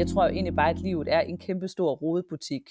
[0.00, 2.70] Jeg tror jo egentlig bare, at livet er en kæmpe stor rodebutik.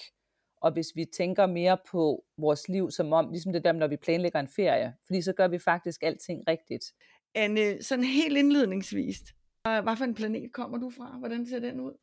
[0.60, 3.96] Og hvis vi tænker mere på vores liv som om, ligesom det der, når vi
[3.96, 6.84] planlægger en ferie, fordi så gør vi faktisk alting rigtigt.
[7.34, 9.18] Anne, sådan helt indledningsvis,
[9.62, 11.18] hvad for en planet kommer du fra?
[11.18, 11.94] Hvordan ser den ud?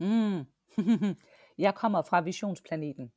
[0.00, 0.44] Mm.
[1.64, 3.12] jeg kommer fra visionsplaneten.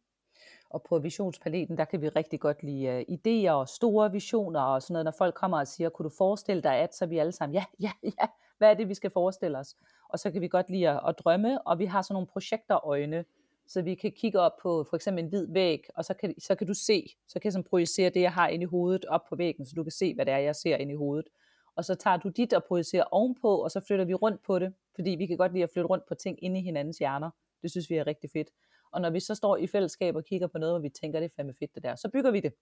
[0.70, 4.82] Og på visionsplaneten, der kan vi rigtig godt lide uh, idéer og store visioner og
[4.82, 5.06] sådan noget.
[5.06, 7.54] Når folk kommer og siger, kunne du forestille dig at, så er vi alle sammen,
[7.56, 8.28] ja, ja, ja,
[8.58, 9.76] hvad er det, vi skal forestille os?
[10.10, 13.26] Og så kan vi godt lide at, at drømme, og vi har sådan nogle projekterøjne,
[13.68, 16.56] så vi kan kigge op på for eksempel en hvid væg, og så kan, så
[16.56, 19.22] kan du se, så kan jeg sådan projicere det, jeg har inde i hovedet op
[19.30, 21.28] på væggen, så du kan se, hvad det er, jeg ser inde i hovedet.
[21.76, 24.74] Og så tager du dit og projicerer ovenpå, og så flytter vi rundt på det,
[24.96, 27.30] fordi vi kan godt lide at flytte rundt på ting inde i hinandens hjerner.
[27.62, 28.50] Det synes vi er rigtig fedt.
[28.92, 31.26] Og når vi så står i fællesskab og kigger på noget, hvor vi tænker, det
[31.26, 32.54] er fandme fedt det der, så bygger vi det.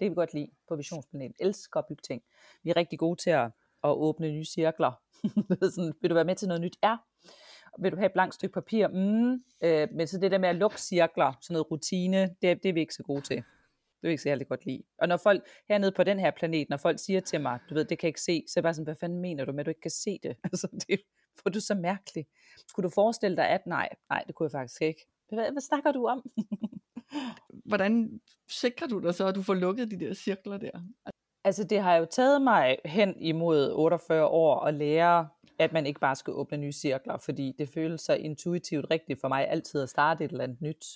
[0.00, 1.36] Det kan vi godt lide på Visionsplanet.
[1.40, 2.22] Elsker at bygge ting.
[2.62, 3.50] Vi er rigtig gode til at,
[3.84, 4.92] at åbne nye cirkler.
[5.74, 6.76] sådan, vil du være med til noget nyt?
[6.82, 6.96] Ja.
[7.78, 8.88] Vil du have et blankt stykke papir?
[8.88, 9.32] Mm.
[9.62, 12.72] Øh, men så det der med at lukke cirkler, sådan noget rutine, det, det er
[12.72, 13.36] vi ikke så gode til.
[13.36, 14.82] Det vil jeg ikke særlig godt lide.
[14.98, 17.84] Og når folk hernede på den her planet, når folk siger til mig, du ved,
[17.84, 19.60] det kan jeg ikke se, så er jeg bare sådan, hvad fanden mener du med,
[19.60, 20.36] at du ikke kan se det?
[20.44, 21.00] Altså, det
[21.42, 22.28] får du så mærkeligt.
[22.74, 25.06] Kunne du forestille dig, at nej, nej, det kunne jeg faktisk ikke.
[25.28, 26.30] Hvad, hvad snakker du om?
[27.70, 30.80] Hvordan sikrer du dig så, at du får lukket de der cirkler der?
[31.44, 36.00] Altså det har jo taget mig hen imod 48 år at lære, at man ikke
[36.00, 39.88] bare skal åbne nye cirkler, fordi det føles så intuitivt rigtigt for mig altid at
[39.88, 40.86] starte et eller andet nyt.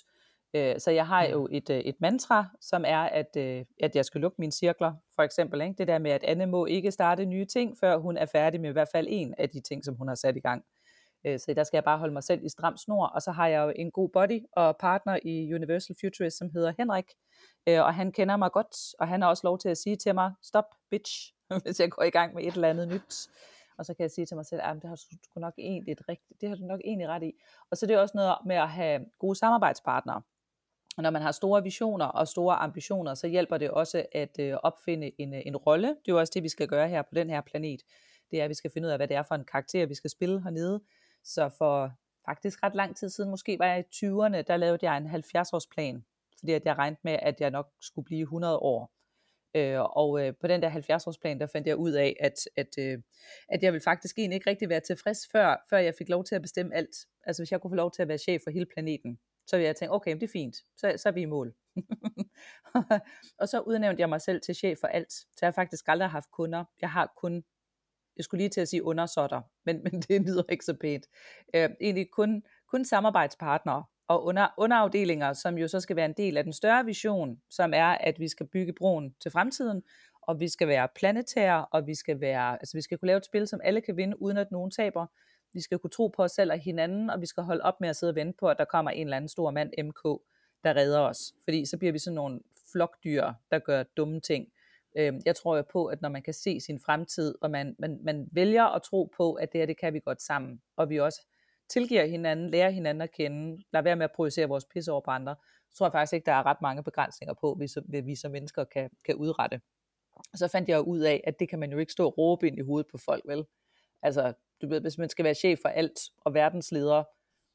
[0.55, 4.05] Øh, så jeg har jo et, øh, et mantra, som er, at, øh, at jeg
[4.05, 4.93] skal lukke mine cirkler.
[5.15, 5.75] For eksempel ikke?
[5.77, 8.69] det der med, at Anne må ikke starte nye ting, før hun er færdig med
[8.69, 10.63] i hvert fald en af de ting, som hun har sat i gang.
[11.25, 13.47] Øh, så der skal jeg bare holde mig selv i stram snor, og så har
[13.47, 17.05] jeg jo en god body og partner i Universal Futurist, som hedder Henrik,
[17.67, 20.15] øh, og han kender mig godt, og han har også lov til at sige til
[20.15, 23.27] mig, stop bitch, hvis jeg går i gang med et eller andet nyt.
[23.77, 24.95] Og så kan jeg sige til mig selv, at det har
[25.35, 27.33] du nok egentlig rigtigt, det har du nok egentlig ret i.
[27.71, 30.21] Og så det er også noget med at have gode samarbejdspartnere.
[30.97, 34.53] Og når man har store visioner og store ambitioner, så hjælper det også at øh,
[34.63, 35.87] opfinde en, øh, en rolle.
[35.87, 37.81] Det er jo også det, vi skal gøre her på den her planet.
[38.31, 39.95] Det er, at vi skal finde ud af, hvad det er for en karakter, vi
[39.95, 40.81] skal spille hernede.
[41.23, 41.91] Så for
[42.25, 46.03] faktisk ret lang tid siden, måske var jeg i 20'erne, der lavede jeg en 70-årsplan,
[46.39, 48.91] fordi at jeg regnede med, at jeg nok skulle blive 100 år.
[49.55, 52.97] Øh, og øh, på den der 70-årsplan, der fandt jeg ud af, at, at, øh,
[53.49, 56.35] at jeg ville faktisk egentlig ikke rigtig være tilfreds, før, før jeg fik lov til
[56.35, 56.95] at bestemme alt.
[57.23, 59.67] Altså hvis jeg kunne få lov til at være chef for hele planeten, så ville
[59.67, 61.53] jeg tænke, okay, det er fint, så, så er vi i mål.
[63.41, 65.13] og så udnævnte jeg mig selv til chef for alt.
[65.13, 66.63] Så jeg har faktisk aldrig haft kunder.
[66.81, 67.43] Jeg har kun,
[68.17, 71.05] jeg skulle lige til at sige undersåtter, men, men det lyder ikke så pænt.
[71.55, 76.37] Øh, egentlig kun, kun samarbejdspartnere og under, underafdelinger, som jo så skal være en del
[76.37, 79.83] af den større vision, som er, at vi skal bygge broen til fremtiden,
[80.21, 83.25] og vi skal være planetære, og vi skal være, altså vi skal kunne lave et
[83.25, 85.05] spil, som alle kan vinde, uden at nogen taber.
[85.53, 87.89] Vi skal kunne tro på os selv og hinanden, og vi skal holde op med
[87.89, 90.03] at sidde og vente på, at der kommer en eller anden stor mand, MK,
[90.63, 91.33] der redder os.
[91.43, 92.39] Fordi så bliver vi sådan nogle
[92.71, 94.47] flokdyr, der gør dumme ting.
[94.95, 97.99] Øh, jeg tror jo på, at når man kan se sin fremtid, og man, man,
[98.03, 100.99] man vælger at tro på, at det her, det kan vi godt sammen, og vi
[100.99, 101.27] også
[101.69, 105.11] tilgiver hinanden, lærer hinanden at kende, lader være med at projicere vores pisse over på
[105.11, 105.35] andre,
[105.71, 108.63] så tror jeg faktisk ikke, der er ret mange begrænsninger på, hvad vi som mennesker
[108.63, 109.61] kan, kan udrette.
[110.15, 112.17] Og så fandt jeg jo ud af, at det kan man jo ikke stå og
[112.17, 113.45] råbe ind i hovedet på folk, vel?
[114.01, 117.03] Altså, du ved, hvis man skal være chef for alt og verdensleder,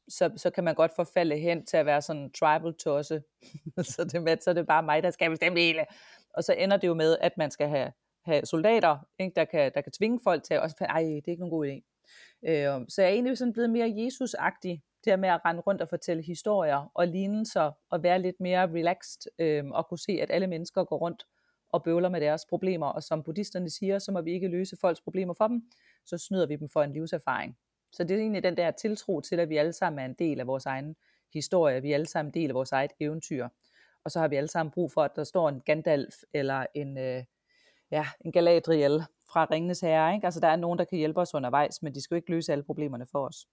[0.09, 3.23] så, så kan man godt forfalde hen til at være sådan en tribal tosse.
[3.93, 5.85] så, det med, så er det bare mig, der skal bestemme det hele.
[6.39, 7.93] Og så ender det jo med, at man skal have,
[8.25, 11.31] have soldater, ikke, der, kan, der kan tvinge folk til at også, ej, det er
[11.31, 11.99] ikke nogen god idé.
[12.49, 15.83] Øh, så jeg er egentlig sådan blevet mere Jesus-agtig, det her med at rende rundt
[15.83, 20.31] og fortælle historier og lignelser, og være lidt mere relaxed, øh, og kunne se, at
[20.31, 21.27] alle mennesker går rundt
[21.71, 25.01] og bøvler med deres problemer, og som buddhisterne siger, så må vi ikke løse folks
[25.01, 25.63] problemer for dem,
[26.07, 27.57] så snyder vi dem for en livserfaring.
[27.93, 30.41] Så det er egentlig den der tiltro til, at vi alle sammen er en del
[30.41, 30.97] af vores egen
[31.35, 33.49] historie, vi er alle sammen en del af vores eget eventyr.
[34.09, 36.99] Og så har vi alle sammen brug for, at der står en Gandalf eller en,
[36.99, 37.25] øh,
[37.91, 40.15] ja, en Galadriel fra Ringenes Herre.
[40.15, 40.25] Ikke?
[40.25, 42.53] Altså der er nogen, der kan hjælpe os undervejs, men de skal jo ikke løse
[42.53, 43.47] alle problemerne for os.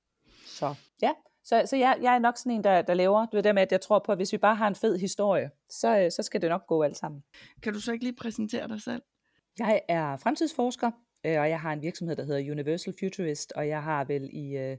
[0.45, 1.11] Så ja,
[1.43, 3.81] så, så jeg, jeg er nok sådan en, der, der laver, det med, at jeg
[3.81, 6.49] tror på, at hvis vi bare har en fed historie, så, øh, så skal det
[6.49, 7.23] nok gå alt sammen.
[7.63, 9.01] Kan du så ikke lige præsentere dig selv?
[9.59, 10.91] Jeg er fremtidsforsker,
[11.25, 14.57] øh, og jeg har en virksomhed, der hedder Universal Futurist, og jeg har vel i
[14.57, 14.77] øh,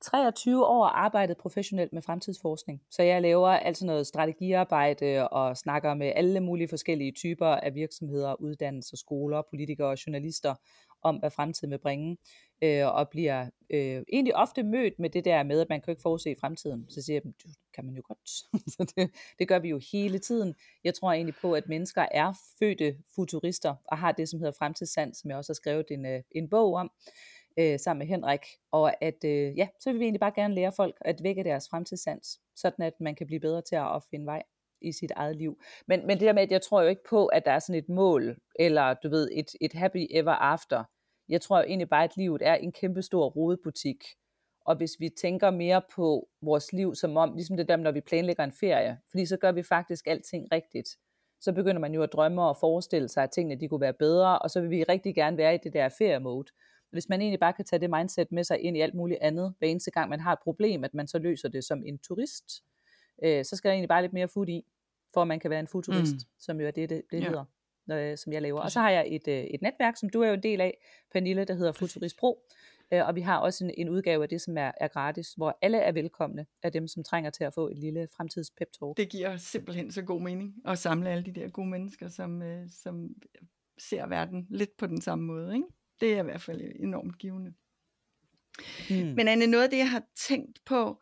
[0.00, 2.82] 23 år arbejdet professionelt med fremtidsforskning.
[2.90, 8.40] Så jeg laver altså noget strategiarbejde og snakker med alle mulige forskellige typer af virksomheder,
[8.40, 10.54] uddannelser, skoler, politikere og journalister
[11.02, 12.16] om, hvad fremtiden vil bringe,
[12.62, 16.02] øh, og bliver øh, egentlig ofte mødt med det der med, at man kan ikke
[16.02, 16.86] forudse fremtiden.
[16.88, 18.28] Så siger jeg, det kan man jo godt.
[18.74, 20.54] så det, det gør vi jo hele tiden.
[20.84, 25.14] Jeg tror egentlig på, at mennesker er fødte futurister, og har det, som hedder fremtidssand,
[25.14, 26.90] som jeg også har skrevet en, øh, en bog om.
[27.58, 28.40] øh, sammen med Henrik,
[28.70, 31.68] og at øh, ja, så vil vi egentlig bare gerne lære folk at vække deres
[31.68, 34.42] fremtidssans, sådan at man kan blive bedre til at finde vej
[34.82, 35.60] i sit eget liv.
[35.86, 37.78] Men, men det der med, at jeg tror jo ikke på, at der er sådan
[37.78, 40.84] et mål, eller du ved, et, et happy ever after.
[41.28, 44.04] Jeg tror jo egentlig bare, at livet er en kæmpe stor rodebutik.
[44.60, 48.00] Og hvis vi tænker mere på vores liv som om, ligesom det der, når vi
[48.00, 50.88] planlægger en ferie, fordi så gør vi faktisk alting rigtigt.
[51.40, 54.38] Så begynder man jo at drømme og forestille sig, at tingene de kunne være bedre,
[54.38, 56.48] og så vil vi rigtig gerne være i det der feriemode.
[56.90, 59.54] Hvis man egentlig bare kan tage det mindset med sig ind i alt muligt andet,
[59.58, 62.64] hver eneste gang man har et problem, at man så løser det som en turist,
[63.24, 64.64] øh, så skal der egentlig bare lidt mere food i,
[65.14, 66.20] for at man kan være en futurist, mm.
[66.38, 67.24] som jo er det, det, det ja.
[67.24, 67.44] hedder,
[67.94, 68.60] øh, som jeg laver.
[68.60, 70.78] Og så har jeg et, øh, et netværk, som du er jo en del af,
[71.12, 72.42] Pernille, der hedder Futurist Pro,
[72.92, 75.58] øh, og vi har også en, en udgave af det, som er, er gratis, hvor
[75.62, 78.96] alle er velkomne af dem, som trænger til at få et lille fremtids pep talk.
[78.96, 82.70] Det giver simpelthen så god mening at samle alle de der gode mennesker, som, øh,
[82.70, 83.08] som
[83.78, 85.54] ser verden lidt på den samme måde.
[85.54, 85.66] Ikke?
[86.00, 87.52] Det er i hvert fald enormt givende.
[88.88, 89.14] Hmm.
[89.16, 91.00] Men Anne, noget af det, jeg har tænkt på,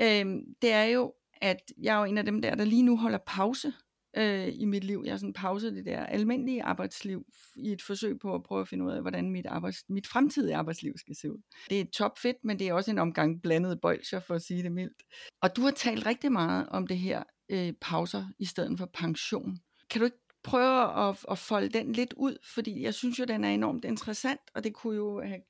[0.00, 0.26] øh,
[0.62, 3.18] det er jo, at jeg er jo en af dem der, der lige nu holder
[3.26, 3.72] pause
[4.16, 5.02] øh, i mit liv.
[5.04, 7.26] Jeg har sådan pauset det der almindelige arbejdsliv
[7.56, 10.56] i et forsøg på at prøve at finde ud af, hvordan mit, arbejds, mit fremtidige
[10.56, 11.42] arbejdsliv skal se ud.
[11.70, 14.72] Det er topfedt, men det er også en omgang blandet bolcher, for at sige det
[14.72, 15.02] mildt.
[15.42, 19.58] Og du har talt rigtig meget om det her øh, pauser i stedet for pension.
[19.90, 23.44] Kan du ikke prøve at, at folde den lidt ud, fordi jeg synes jo, den
[23.44, 25.40] er enormt interessant, og det kunne jo have,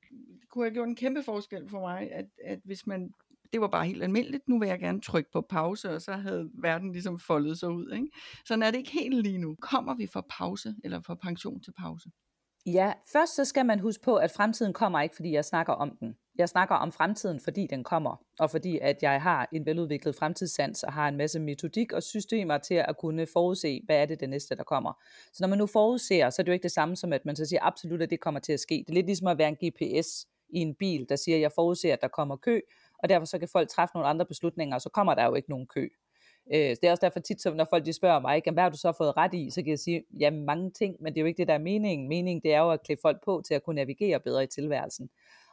[0.51, 3.11] kunne have gjort en kæmpe forskel for mig, at, at hvis man
[3.55, 6.51] det var bare helt almindeligt, nu vil jeg gerne trykke på pause, og så havde
[6.63, 7.93] verden ligesom foldet sig ud.
[7.93, 8.09] Ikke?
[8.47, 9.57] Sådan er det ikke helt lige nu.
[9.61, 12.11] Kommer vi fra pause, eller fra pension til pause?
[12.67, 15.97] Ja, først så skal man huske på, at fremtiden kommer ikke, fordi jeg snakker om
[16.01, 16.15] den.
[16.39, 20.83] Jeg snakker om fremtiden, fordi den kommer, og fordi at jeg har en veludviklet fremtidssans
[20.83, 24.29] og har en masse metodik og systemer til at kunne forudse, hvad er det det
[24.29, 24.93] næste, der kommer.
[25.33, 27.37] Så når man nu forudser, så er det jo ikke det samme som, at man
[27.37, 28.75] så siger absolut, at det kommer til at ske.
[28.75, 31.53] Det er lidt ligesom at være en GPS i en bil, der siger, at jeg
[31.55, 32.61] forudser, at der kommer kø,
[32.99, 35.51] og derfor så kan folk træffe nogle andre beslutninger, og så kommer der jo ikke
[35.51, 35.89] nogen kø.
[36.53, 38.77] Øh, det er også derfor tit, så når folk de spørger mig, hvad har du
[38.77, 41.27] så fået ret i, så kan jeg sige, ja, mange ting, men det er jo
[41.27, 42.09] ikke det, der er meningen.
[42.09, 45.11] Meningen det er jo at klæde folk på til at kunne navigere bedre i tilværelsen.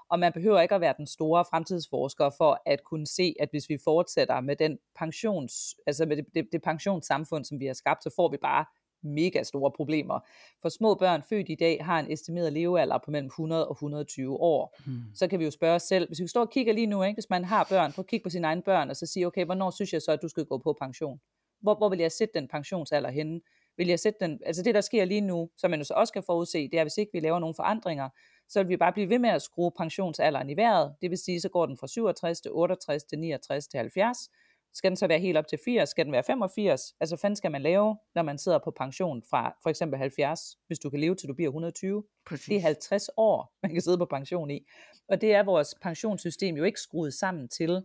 [0.10, 3.70] Og man behøver ikke at være den store fremtidsforsker for at kunne se, at hvis
[3.70, 8.04] vi fortsætter med den pensions, altså med det, det, det pensionssamfund, som vi har skabt,
[8.04, 8.66] så får vi bare
[9.04, 10.20] mega store problemer.
[10.62, 14.38] For små børn født i dag har en estimeret levealder på mellem 100 og 120
[14.40, 14.78] år.
[14.86, 15.02] Hmm.
[15.16, 17.16] Så kan vi jo spørge os selv, hvis vi står og kigger lige nu, ikke,
[17.16, 19.46] hvis man har børn, prøv at kigge på sine egne børn, og så sige, okay,
[19.46, 21.20] hvornår synes jeg så, at du skal gå på pension?
[21.62, 23.42] Hvor, hvor vil jeg sætte den pensionsalder henne?
[23.78, 26.14] Vil jeg sætte den, altså det, der sker lige nu, som man jo så også
[26.14, 28.10] kan forudse, det er, hvis ikke vi laver nogle forandringer,
[28.50, 30.96] så vil vi bare blive ved med at skrue pensionsalderen i vejret.
[31.02, 34.30] Det vil sige, så går den fra 67 til 68 til 69 til 70,
[34.74, 35.90] skal den så være helt op til 80?
[35.90, 36.94] Skal den være 85?
[37.00, 40.58] Altså, hvad fanden skal man lave, når man sidder på pension fra for eksempel 70,
[40.68, 42.04] hvis du kan leve til du bliver 120?
[42.26, 42.46] Præcis.
[42.46, 44.66] Det er 50 år, man kan sidde på pension i.
[45.10, 47.84] Og det er vores pensionssystem jo ikke skruet sammen til.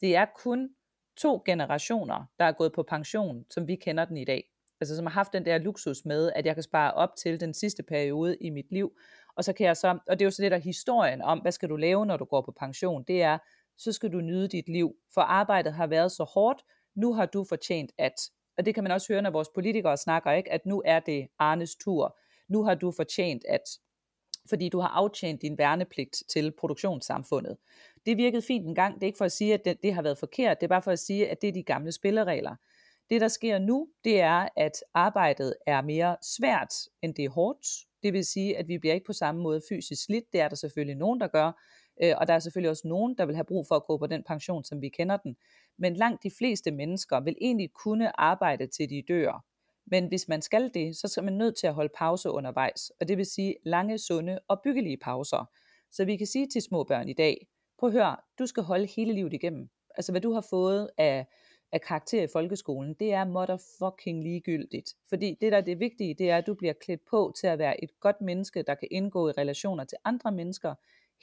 [0.00, 0.68] Det er kun
[1.16, 4.44] to generationer, der er gået på pension, som vi kender den i dag.
[4.80, 7.54] Altså som har haft den der luksus med, at jeg kan spare op til den
[7.54, 8.92] sidste periode i mit liv.
[9.36, 11.52] Og så kan jeg så, og det er jo så det der historien om, hvad
[11.52, 13.38] skal du lave, når du går på pension, det er,
[13.80, 17.44] så skal du nyde dit liv, for arbejdet har været så hårdt, nu har du
[17.44, 18.14] fortjent at.
[18.58, 20.52] Og det kan man også høre, når vores politikere snakker, ikke?
[20.52, 22.18] at nu er det Arnes tur,
[22.48, 23.62] nu har du fortjent at,
[24.48, 27.56] fordi du har aftjent din værnepligt til produktionssamfundet.
[28.06, 30.02] Det virkede fint en gang, det er ikke for at sige, at det, det har
[30.02, 32.56] været forkert, det er bare for at sige, at det er de gamle spilleregler.
[33.10, 37.66] Det, der sker nu, det er, at arbejdet er mere svært, end det er hårdt.
[38.02, 40.32] Det vil sige, at vi bliver ikke på samme måde fysisk slidt.
[40.32, 41.52] Det er der selvfølgelig nogen, der gør,
[42.02, 44.06] Øh, og der er selvfølgelig også nogen, der vil have brug for at gå på
[44.06, 45.36] den pension, som vi kender den.
[45.78, 49.44] Men langt de fleste mennesker vil egentlig kunne arbejde til de dør.
[49.86, 52.92] Men hvis man skal det, så skal man nødt til at holde pause undervejs.
[53.00, 55.50] Og det vil sige lange, sunde og byggelige pauser.
[55.90, 57.46] Så vi kan sige til små børn i dag,
[57.78, 59.68] prøv at høre, du skal holde hele livet igennem.
[59.94, 61.26] Altså hvad du har fået af,
[61.72, 64.94] af karakter i folkeskolen, det er motherfucking ligegyldigt.
[65.08, 67.58] Fordi det der er det vigtige, det er, at du bliver klædt på til at
[67.58, 70.74] være et godt menneske, der kan indgå i relationer til andre mennesker,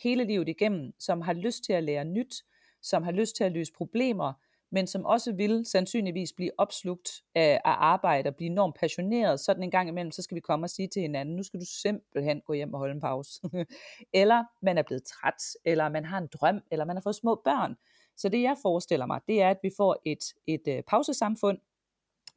[0.04, 2.44] hele livet igennem, som har lyst til at lære nyt,
[2.82, 4.34] som har lyst til at løse problemer,
[4.72, 9.40] men som også vil sandsynligvis blive opslugt af, af arbejde og blive enormt passioneret.
[9.40, 11.66] Sådan en gang imellem, så skal vi komme og sige til hinanden, nu skal du
[11.66, 13.42] simpelthen gå hjem og holde en pause.
[14.14, 17.42] eller man er blevet træt, eller man har en drøm, eller man har fået små
[17.44, 17.76] børn.
[18.18, 21.58] Så det jeg forestiller mig, det er, at vi får et, et øh, pausesamfund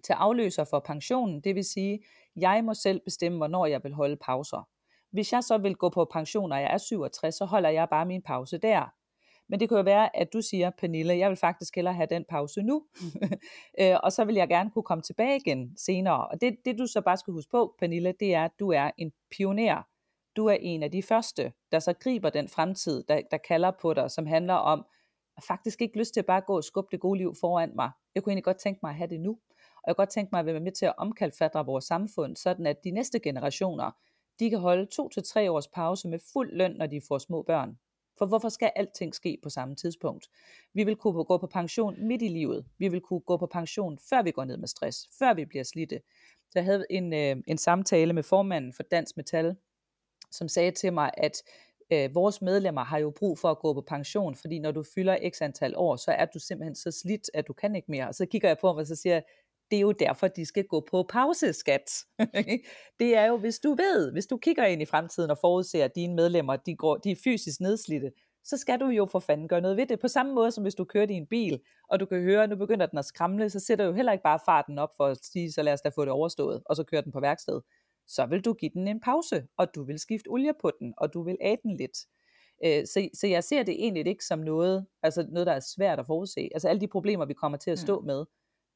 [0.05, 1.41] til afløser for pensionen.
[1.41, 2.05] Det vil sige,
[2.37, 4.69] jeg må selv bestemme, hvornår jeg vil holde pauser.
[5.13, 8.07] Hvis jeg så vil gå på pension, når jeg er 67, så holder jeg bare
[8.07, 8.93] min pause der.
[9.49, 12.25] Men det kan jo være, at du siger, Pernille, jeg vil faktisk hellere have den
[12.29, 12.87] pause nu,
[13.81, 16.29] øh, og så vil jeg gerne kunne komme tilbage igen senere.
[16.29, 18.91] Og det, det du så bare skal huske på, Pernille, det er, at du er
[18.99, 19.83] en pioner.
[20.37, 23.95] du er en af de første, der så griber den fremtid, der, der kalder på
[23.95, 24.87] dig, som handler om,
[25.47, 27.91] faktisk ikke lyst til at bare gå og skubbe det gode liv foran mig.
[28.15, 29.31] Jeg kunne egentlig godt tænke mig at have det nu.
[29.77, 32.67] Og jeg kunne godt tænke mig at være med til at omkalfatre vores samfund, sådan
[32.67, 33.91] at de næste generationer,
[34.41, 37.43] de kan holde to til tre års pause med fuld løn, når de får små
[37.43, 37.79] børn.
[38.19, 40.29] For hvorfor skal alting ske på samme tidspunkt?
[40.75, 42.67] Vi vil kunne gå på pension midt i livet.
[42.79, 45.65] Vi vil kunne gå på pension, før vi går ned med stress, før vi bliver
[45.65, 46.01] slidte.
[46.51, 49.57] Så jeg havde en, øh, en samtale med formanden for Dansk Metal,
[50.31, 51.43] som sagde til mig, at
[51.93, 55.31] øh, vores medlemmer har jo brug for at gå på pension, fordi når du fylder
[55.31, 58.09] x antal år, så er du simpelthen så slidt, at du kan ikke mere.
[58.09, 59.23] Og så kigger jeg på ham, og så siger jeg,
[59.71, 61.91] det er jo derfor, de skal gå på pauseskat.
[63.01, 65.95] det er jo, hvis du ved, hvis du kigger ind i fremtiden og forudser, at
[65.95, 68.11] dine medlemmer de går, de er fysisk nedslidte,
[68.45, 70.01] så skal du jo for fanden gøre noget ved det.
[70.01, 72.57] På samme måde som hvis du kører en bil, og du kan høre, at nu
[72.57, 75.25] begynder den at skramle, så sætter du jo heller ikke bare farten op for at
[75.25, 77.61] sige, så lad os da få det overstået, og så kører den på værksted.
[78.07, 81.15] Så vil du give den en pause, og du vil skifte olie på den, og
[81.15, 81.99] du vil æde den lidt.
[82.65, 85.99] Øh, så, så jeg ser det egentlig ikke som noget, altså noget, der er svært
[85.99, 86.49] at forudse.
[86.55, 88.25] Altså alle de problemer, vi kommer til at stå med,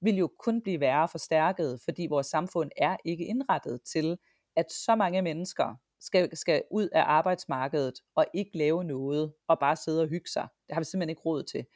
[0.04, 4.18] vil jo kun blive værre forstærket, fordi vores samfund er ikke indrettet til,
[4.56, 9.76] at så mange mennesker skal, skal ud af arbejdsmarkedet og ikke lave noget og bare
[9.76, 10.48] sidde og hygge sig.
[10.66, 11.66] Det har vi simpelthen ikke råd til.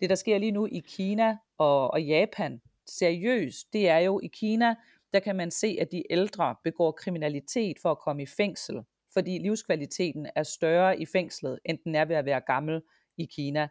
[0.00, 4.26] Det, der sker lige nu i Kina og, og Japan, seriøst, det er jo i
[4.26, 4.74] Kina,
[5.12, 9.38] der kan man se, at de ældre begår kriminalitet for at komme i fængsel, fordi
[9.38, 12.82] livskvaliteten er større i fængslet, end den er ved at være gammel
[13.18, 13.68] i Kina.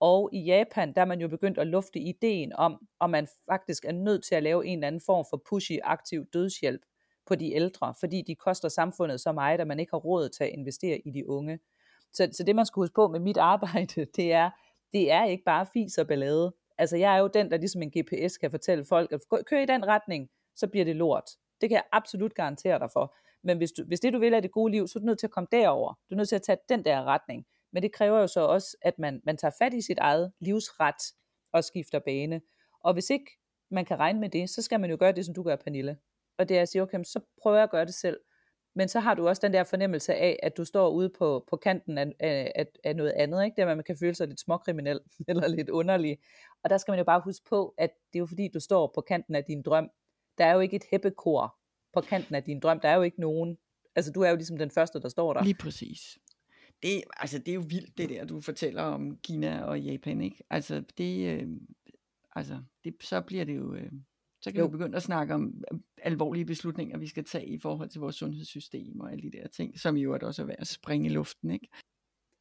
[0.00, 3.84] Og i Japan, der er man jo begyndt at lufte ideen om, om man faktisk
[3.84, 6.82] er nødt til at lave en eller anden form for pushy aktiv dødshjælp
[7.26, 10.44] på de ældre, fordi de koster samfundet så meget, at man ikke har råd til
[10.44, 11.58] at investere i de unge.
[12.12, 14.50] Så, så det man skal huske på med mit arbejde, det er,
[14.92, 16.54] det er ikke bare fis og ballade.
[16.78, 19.66] Altså jeg er jo den, der ligesom en GPS kan fortælle folk, at kør i
[19.66, 21.30] den retning, så bliver det lort.
[21.60, 23.16] Det kan jeg absolut garantere dig for.
[23.42, 25.18] Men hvis, du, hvis det du vil er det gode liv, så er du nødt
[25.18, 25.94] til at komme derover.
[26.10, 27.46] Du er nødt til at tage den der retning.
[27.72, 31.02] Men det kræver jo så også, at man, man tager fat i sit eget livsret
[31.52, 32.40] og skifter bane.
[32.84, 33.30] Og hvis ikke
[33.70, 35.98] man kan regne med det, så skal man jo gøre det, som du gør, Pernille.
[36.38, 38.20] Og det er at sige, okay, så prøver jeg at gøre det selv.
[38.74, 41.56] Men så har du også den der fornemmelse af, at du står ude på, på
[41.56, 43.54] kanten af, af, af noget andet, ikke?
[43.56, 46.18] Det er, at man kan føle sig lidt småkriminel eller lidt underlig.
[46.64, 48.92] Og der skal man jo bare huske på, at det er jo fordi, du står
[48.94, 49.90] på kanten af din drøm.
[50.38, 51.56] Der er jo ikke et heppekor
[51.92, 52.80] på kanten af din drøm.
[52.80, 53.58] Der er jo ikke nogen.
[53.96, 55.42] Altså, du er jo ligesom den første, der står der.
[55.42, 56.18] Lige præcis
[56.82, 60.44] det, altså, det er jo vildt, det der, du fortæller om Kina og Japan, ikke?
[60.50, 61.48] Altså, det, øh,
[62.36, 63.92] altså, det, så bliver det jo, øh,
[64.42, 64.66] så kan jo.
[64.66, 68.16] vi begynde at snakke om øh, alvorlige beslutninger, vi skal tage i forhold til vores
[68.16, 71.50] sundhedssystem og alle de der ting, som jo også er værd at springe i luften,
[71.50, 71.68] ikke?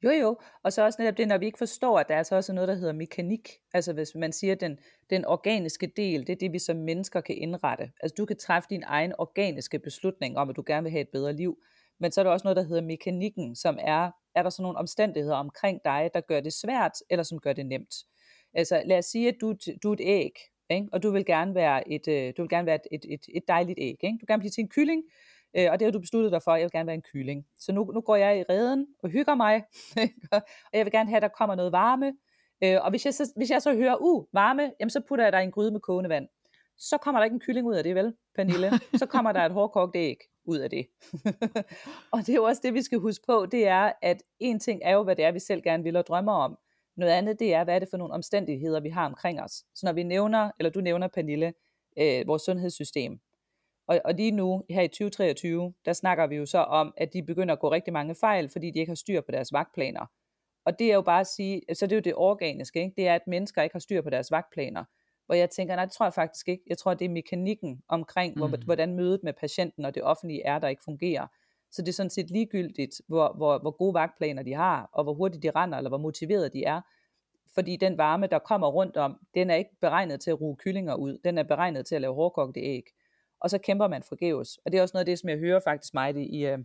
[0.03, 2.35] Jo jo, og så også netop det, når vi ikke forstår, at der er altså
[2.35, 3.49] også noget, der hedder mekanik.
[3.73, 4.77] Altså hvis man siger, at den,
[5.09, 7.91] den organiske del, det er det, vi som mennesker kan indrette.
[8.01, 11.09] Altså du kan træffe din egen organiske beslutning om, at du gerne vil have et
[11.09, 11.57] bedre liv.
[11.99, 14.77] Men så er der også noget, der hedder mekanikken, som er er der så nogle
[14.77, 17.95] omstændigheder omkring dig, der gør det svært, eller som gør det nemt.
[18.53, 20.31] Altså lad os sige, at du, du er et æg,
[20.69, 20.87] ikke?
[20.91, 23.43] og du vil gerne være et, øh, du vil gerne være et, et, et, et
[23.47, 23.97] dejligt æg.
[24.03, 24.13] Ikke?
[24.13, 25.03] Du vil gerne blive til en kylling,
[25.57, 27.45] øh, og det har du besluttet dig for, at jeg vil gerne være en kylling.
[27.59, 29.63] Så nu, nu går jeg i reden og hygger mig,
[30.31, 30.41] og
[30.73, 32.13] jeg vil gerne have, at der kommer noget varme.
[32.63, 35.33] Øh, og hvis jeg, så, hvis jeg så hører, uh, varme, jamen så putter jeg
[35.33, 36.27] dig i en gryde med kogende vand.
[36.77, 38.71] Så kommer der ikke en kylling ud af det, vel, Pernille?
[38.95, 40.87] Så kommer der et hårdkogt æg ud af det.
[42.13, 44.81] og det er jo også det, vi skal huske på, det er, at en ting
[44.83, 46.57] er jo, hvad det er, vi selv gerne vil og drømmer om.
[46.97, 49.51] Noget andet, det er, hvad er det for nogle omstændigheder, vi har omkring os.
[49.51, 51.53] Så når vi nævner, eller du nævner, Pernille,
[51.99, 53.19] øh, vores sundhedssystem,
[53.87, 57.23] og, og lige nu, her i 2023, der snakker vi jo så om, at de
[57.23, 60.05] begynder at gå rigtig mange fejl, fordi de ikke har styr på deres vagtplaner.
[60.65, 62.93] Og det er jo bare at sige, så det er jo det organiske, ikke?
[62.97, 64.83] det er, at mennesker ikke har styr på deres vagtplaner
[65.29, 66.63] hvor jeg tænker, nej, det tror jeg faktisk ikke.
[66.67, 68.39] Jeg tror, det er mekanikken omkring, mm.
[68.39, 71.27] hvor, hvordan mødet med patienten og det offentlige er, der ikke fungerer.
[71.71, 75.13] Så det er sådan set ligegyldigt, hvor, hvor, hvor gode vagtplaner de har, og hvor
[75.13, 76.81] hurtigt de render, eller hvor motiverede de er.
[77.53, 80.95] Fordi den varme, der kommer rundt om, den er ikke beregnet til at ruge kyllinger
[80.95, 81.17] ud.
[81.23, 82.83] Den er beregnet til at lave hårdkogte æg.
[83.41, 84.57] Og så kæmper man forgæves.
[84.65, 86.59] Og det er også noget af det, som jeg hører faktisk meget i, i, øh,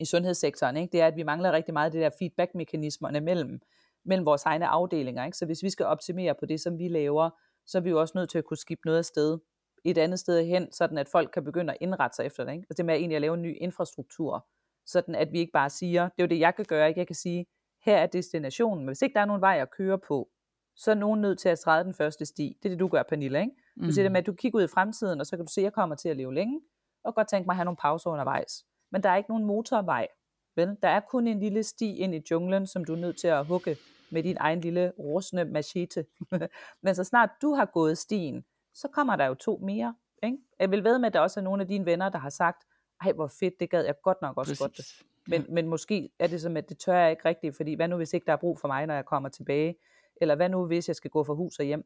[0.00, 0.76] i sundhedssektoren.
[0.76, 0.92] Ikke?
[0.92, 3.60] Det er, at vi mangler rigtig meget det der feedback-mekanismerne mellem,
[4.04, 5.24] mellem vores egne afdelinger.
[5.24, 5.38] Ikke?
[5.38, 7.30] Så hvis vi skal optimere på det, som vi laver,
[7.70, 9.38] så er vi jo også nødt til at kunne skifte noget af sted
[9.84, 12.52] et andet sted hen, sådan at folk kan begynde at indrette sig efter det.
[12.52, 12.66] Ikke?
[12.70, 14.46] Altså det med egentlig at lave en ny infrastruktur,
[14.86, 16.98] sådan at vi ikke bare siger, det er jo det, jeg kan gøre, ikke?
[16.98, 17.46] jeg kan sige,
[17.84, 20.28] her er destinationen, men hvis ikke der er nogen vej at køre på,
[20.76, 22.56] så er nogen nødt til at træde den første sti.
[22.62, 23.40] Det er det, du gør, Pernille.
[23.40, 23.52] Ikke?
[23.80, 23.92] Du mm.
[23.92, 25.64] siger det med, at du kigger ud i fremtiden, og så kan du se, at
[25.64, 26.60] jeg kommer til at leve længe,
[27.04, 28.64] og godt tænke mig at have nogle pauser undervejs.
[28.92, 30.08] Men der er ikke nogen motorvej.
[30.56, 30.76] Vel?
[30.82, 33.46] Der er kun en lille sti ind i junglen, som du er nødt til at
[33.46, 33.76] hugge
[34.10, 36.06] med din egen lille rosende machete.
[36.82, 39.94] Men så snart du har gået stien, så kommer der jo to mere.
[40.22, 40.38] Ikke?
[40.58, 42.66] Jeg vil ved med, at der også er nogle af dine venner, der har sagt,
[43.00, 44.98] ej hvor fedt, det gad jeg godt nok også Præcis.
[44.98, 45.06] godt.
[45.26, 47.96] Men, men måske er det som, at det tør jeg ikke rigtigt, fordi hvad nu
[47.96, 49.76] hvis ikke der er brug for mig, når jeg kommer tilbage?
[50.20, 51.84] Eller hvad nu hvis jeg skal gå fra hus og hjem?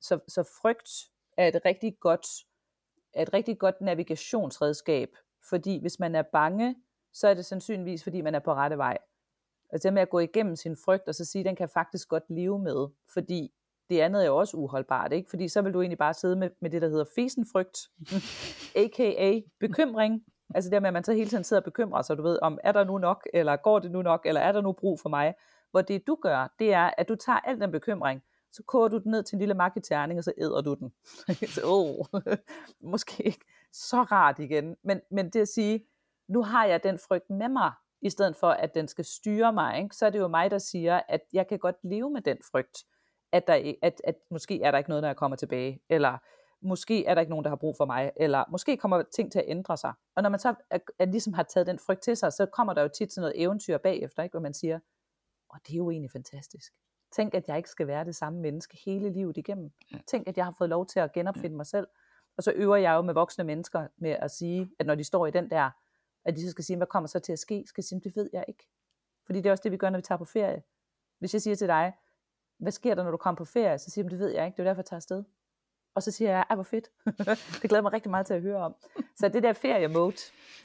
[0.00, 0.90] Så, så frygt
[1.36, 2.26] er et rigtig godt,
[3.14, 5.16] er et rigtig godt navigationsredskab,
[5.48, 6.76] fordi hvis man er bange,
[7.12, 8.98] så er det sandsynligvis, fordi man er på rette vej.
[9.72, 12.08] Altså det med at gå igennem sin frygt, og så sige, at den kan faktisk
[12.08, 13.52] godt leve med, fordi
[13.90, 15.30] det andet er jo også uholdbart, ikke?
[15.30, 17.78] Fordi så vil du egentlig bare sidde med, med det, der hedder fesenfrygt,
[18.82, 19.40] a.k.a.
[19.60, 20.24] bekymring.
[20.54, 22.58] Altså det med, at man så hele tiden sidder og bekymrer sig, du ved, om
[22.64, 25.08] er der nu nok, eller går det nu nok, eller er der nu brug for
[25.08, 25.34] mig?
[25.70, 28.98] Hvor det du gør, det er, at du tager al den bekymring, så koger du
[28.98, 30.92] den ned til en lille makketærning, og så æder du den.
[31.54, 32.04] så, oh,
[32.92, 35.86] måske ikke så rart igen, men, men det at sige,
[36.28, 37.72] nu har jeg den frygt med mig,
[38.06, 39.96] i stedet for at den skal styre mig, ikke?
[39.96, 42.84] så er det jo mig, der siger, at jeg kan godt leve med den frygt,
[43.32, 46.18] at, der, at, at måske er der ikke noget, når jeg kommer tilbage, eller
[46.62, 49.38] måske er der ikke nogen, der har brug for mig, eller måske kommer ting til
[49.38, 49.92] at ændre sig.
[50.16, 52.72] Og når man så er, er ligesom har taget den frygt til sig, så kommer
[52.72, 54.32] der jo tit sådan noget eventyr bagefter, ikke?
[54.32, 54.78] hvor man siger,
[55.48, 56.72] og det er jo egentlig fantastisk.
[57.16, 59.70] Tænk, at jeg ikke skal være det samme menneske hele livet igennem.
[60.06, 61.86] Tænk, at jeg har fået lov til at genopfinde mig selv.
[62.36, 65.26] Og så øver jeg jo med voksne mennesker med at sige, at når de står
[65.26, 65.70] i den der,
[66.26, 67.64] at de så skal sige, hvad kommer så til at ske?
[67.66, 68.68] Skal sige, det ved jeg ikke.
[69.26, 70.62] Fordi det er også det, vi gør, når vi tager på ferie.
[71.18, 71.92] Hvis jeg siger til dig,
[72.58, 73.78] hvad sker der, når du kommer på ferie?
[73.78, 75.24] Så siger du, det ved jeg ikke, det er derfor, jeg tager afsted.
[75.94, 76.90] Og så siger jeg, ej hvor fedt.
[77.62, 78.74] det glæder mig rigtig meget til at høre om.
[79.16, 80.16] Så det der ferie-mode,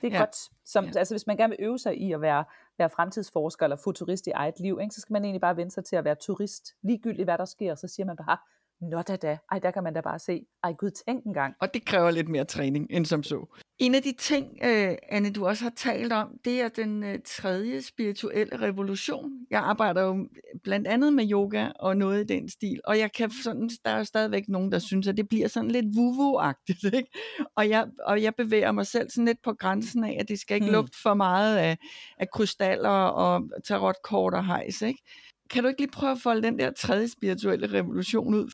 [0.02, 0.18] det er ja.
[0.18, 0.36] godt.
[0.66, 1.00] Som, ja.
[1.00, 2.44] Altså hvis man gerne vil øve sig i at være,
[2.78, 5.86] være fremtidsforsker eller futurist i eget liv, ikke, så skal man egentlig bare vende sig
[5.86, 6.76] til at være turist.
[6.82, 8.38] Ligegyldigt hvad der sker, så siger man bare,
[8.82, 11.56] Nå da da, ej der kan man da bare se, ej gud tænk en gang.
[11.60, 13.46] Og det kræver lidt mere træning end som så.
[13.80, 17.16] En af de ting, uh, Anne, du også har talt om, det er den uh,
[17.26, 19.32] tredje spirituelle revolution.
[19.50, 20.28] Jeg arbejder jo
[20.64, 23.98] blandt andet med yoga og noget i den stil, og jeg kan sådan, der er
[23.98, 27.10] jo stadigvæk nogen, der synes, at det bliver sådan lidt vuvu-agtigt, ikke?
[27.56, 30.56] Og jeg, og jeg bevæger mig selv sådan lidt på grænsen af, at det skal
[30.56, 30.74] ikke hmm.
[30.74, 31.78] lugte for meget af,
[32.18, 35.04] af krystaller og tarotkort og hejs, ikke?
[35.50, 38.52] Kan du ikke lige prøve at folde den der tredje spirituelle revolution ud?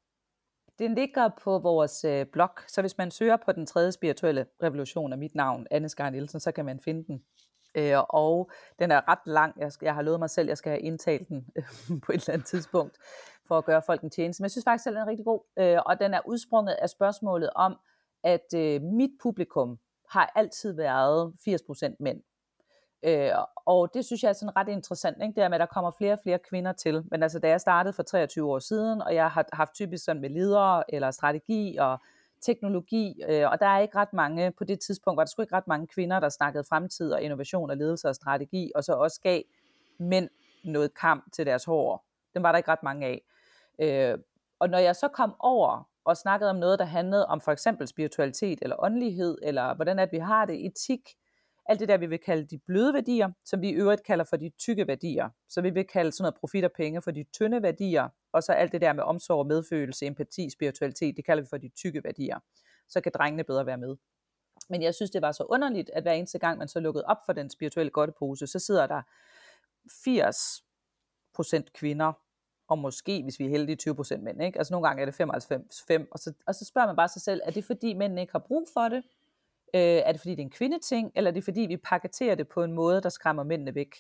[0.80, 5.12] Den ligger på vores øh, blog, så hvis man søger på den tredje spirituelle revolution
[5.12, 7.24] af mit navn, Anne Skar Nielsen, så kan man finde den.
[7.76, 9.54] Øh, og den er ret lang.
[9.60, 11.64] Jeg, jeg har lovet mig selv, at jeg skal have indtalt den øh,
[12.06, 12.98] på et eller andet tidspunkt,
[13.48, 14.42] for at gøre folk en tjeneste.
[14.42, 15.42] Men jeg synes faktisk, at den er rigtig god.
[15.60, 17.78] Øh, og den er udsprunget af spørgsmålet om,
[18.24, 22.22] at øh, mit publikum har altid været 80% mænd.
[23.08, 23.32] Øh,
[23.66, 25.36] og det synes jeg er sådan ret interessant, ikke?
[25.36, 27.04] det er med, at der kommer flere og flere kvinder til.
[27.12, 30.22] Men altså, da jeg startede for 23 år siden, og jeg har haft typisk sådan
[30.22, 32.00] med ledere, eller strategi og
[32.42, 35.56] teknologi, øh, og der er ikke ret mange, på det tidspunkt var der sgu ikke
[35.56, 39.22] ret mange kvinder, der snakkede fremtid og innovation og ledelse og strategi, og så også
[39.22, 39.42] gav
[40.00, 40.30] mænd
[40.64, 42.06] noget kamp til deres hår.
[42.34, 43.22] Dem var der ikke ret mange af.
[43.80, 44.20] Øh,
[44.60, 47.88] og når jeg så kom over og snakkede om noget, der handlede om for eksempel
[47.88, 51.02] spiritualitet eller åndelighed, eller hvordan at vi har det, etik,
[51.68, 54.38] alt det der, vi vil kalde de bløde værdier, som vi i øvrigt kalder for
[54.38, 55.30] de tykke værdier.
[55.50, 58.52] Så vi vil kalde sådan noget profit og penge for de tynde værdier, og så
[58.52, 62.40] alt det der med omsorg, medfølelse, empati, spiritualitet, det kalder vi for de tykke værdier.
[62.90, 63.96] Så kan drengene bedre være med.
[64.70, 67.18] Men jeg synes, det var så underligt, at hver eneste gang, man så lukkede op
[67.26, 69.02] for den spirituelle godtepose, så sidder der
[71.68, 72.14] 80% kvinder,
[72.68, 74.44] og måske, hvis vi er heldige, 20% mænd.
[74.44, 74.58] Ikke?
[74.58, 77.22] Altså nogle gange er det 95, 5, og så, og så spørger man bare sig
[77.22, 79.04] selv, er det fordi mændene ikke har brug for det?
[79.74, 82.48] Øh, er det fordi det er en kvindeting, eller er det fordi vi paketerer det
[82.48, 83.96] på en måde, der skræmmer mændene væk?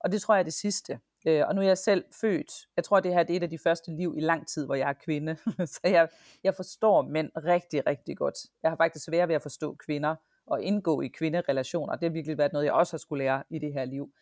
[0.00, 0.98] Og det tror jeg er det sidste.
[1.26, 2.52] Øh, og nu er jeg selv født.
[2.76, 4.74] Jeg tror, det her det er et af de første liv i lang tid, hvor
[4.74, 5.36] jeg er kvinde.
[5.74, 6.08] så jeg,
[6.44, 8.34] jeg forstår mænd rigtig, rigtig godt.
[8.62, 10.14] Jeg har faktisk svært ved at forstå kvinder
[10.46, 11.96] og indgå i kvinderelationer.
[11.96, 14.12] Det har virkelig været noget, jeg også har skulle lære i det her liv.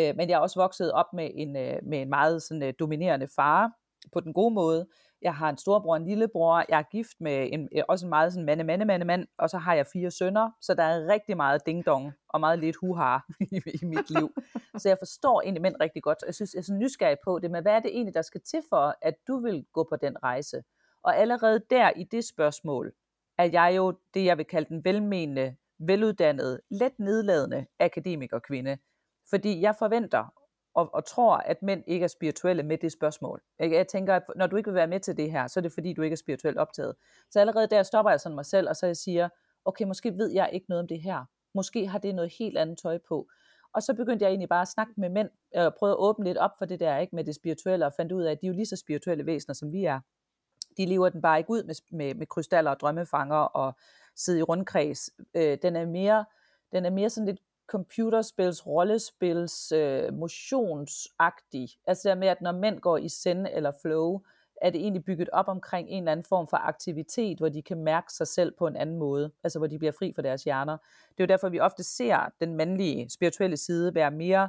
[0.00, 2.74] Øh, men jeg er også vokset op med en, øh, med en meget sådan, øh,
[2.78, 3.72] dominerende far,
[4.12, 4.86] på den gode måde.
[5.24, 6.64] Jeg har en storbror og en lillebror.
[6.68, 9.26] Jeg er gift med en, øh, også en meget sådan mande, mande, mande, mand.
[9.38, 10.50] Og så har jeg fire sønner.
[10.60, 13.18] Så der er rigtig meget ding-dong og meget lidt huha
[13.56, 14.30] i, i mit liv.
[14.78, 16.18] så jeg forstår egentlig mænd rigtig godt.
[16.26, 18.40] Jeg synes, jeg er så nysgerrig på det, men hvad er det egentlig, der skal
[18.40, 20.62] til for, at du vil gå på den rejse?
[21.02, 22.92] Og allerede der i det spørgsmål,
[23.38, 28.78] er jeg jo det, jeg vil kalde den velmenende, veluddannede, let nedladende akademikerkvinde.
[29.30, 30.32] Fordi jeg forventer
[30.74, 33.42] og, og tror, at mænd ikke er spirituelle med det spørgsmål.
[33.58, 35.72] Jeg tænker, at når du ikke vil være med til det her, så er det
[35.72, 36.94] fordi, du ikke er spirituelt optaget.
[37.30, 39.28] Så allerede der stopper jeg sådan mig selv, og så jeg siger,
[39.64, 41.24] okay, måske ved jeg ikke noget om det her.
[41.54, 43.28] Måske har det noget helt andet tøj på.
[43.74, 46.24] Og så begyndte jeg egentlig bare at snakke med mænd, øh, og prøve at åbne
[46.24, 48.46] lidt op for det der, ikke med det spirituelle, og fandt ud af, at de
[48.46, 50.00] er jo lige så spirituelle væsener, som vi er.
[50.76, 53.72] De lever den bare ikke ud med, med, med krystaller og drømmefanger og
[54.16, 55.10] sidde i rundkreds.
[55.34, 56.24] Øh, den er mere,
[56.72, 61.68] den er mere sådan lidt computerspils, rollespils, øh, motionsagtig.
[61.86, 64.20] Altså det med, at når mænd går i send eller flow,
[64.62, 67.78] er det egentlig bygget op omkring en eller anden form for aktivitet, hvor de kan
[67.78, 70.76] mærke sig selv på en anden måde, altså hvor de bliver fri for deres hjerner.
[71.08, 74.48] Det er jo derfor, vi ofte ser den mandlige spirituelle side være mere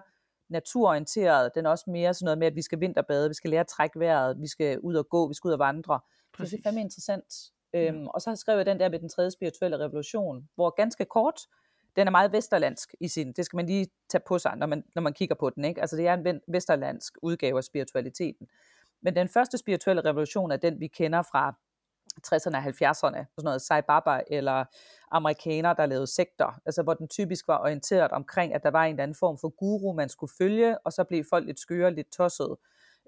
[0.49, 1.51] naturorienteret.
[1.55, 3.67] Den er også mere sådan noget med, at vi skal vinterbade, vi skal lære at
[3.67, 5.99] trække vejret, vi skal ud og gå, vi skal ud og vandre.
[6.33, 6.51] Præcis.
[6.51, 7.33] Det er fandme interessant.
[7.73, 7.91] Ja.
[7.91, 11.39] Øhm, og så har jeg den der med den tredje spirituelle revolution, hvor ganske kort,
[11.95, 14.83] den er meget vesterlandsk i sin, det skal man lige tage på sig, når man,
[14.95, 15.65] når man kigger på den.
[15.65, 15.81] Ikke?
[15.81, 18.47] Altså det er en vesterlandsk udgave af spiritualiteten.
[19.01, 21.55] Men den første spirituelle revolution er den, vi kender fra
[22.27, 24.65] 60'erne og 70'erne, sådan noget Sai Baba eller
[25.11, 28.89] amerikanere, der lavede sekter, altså hvor den typisk var orienteret omkring, at der var en
[28.89, 32.11] eller anden form for guru, man skulle følge, og så blev folk lidt skøre, lidt
[32.11, 32.55] tosset.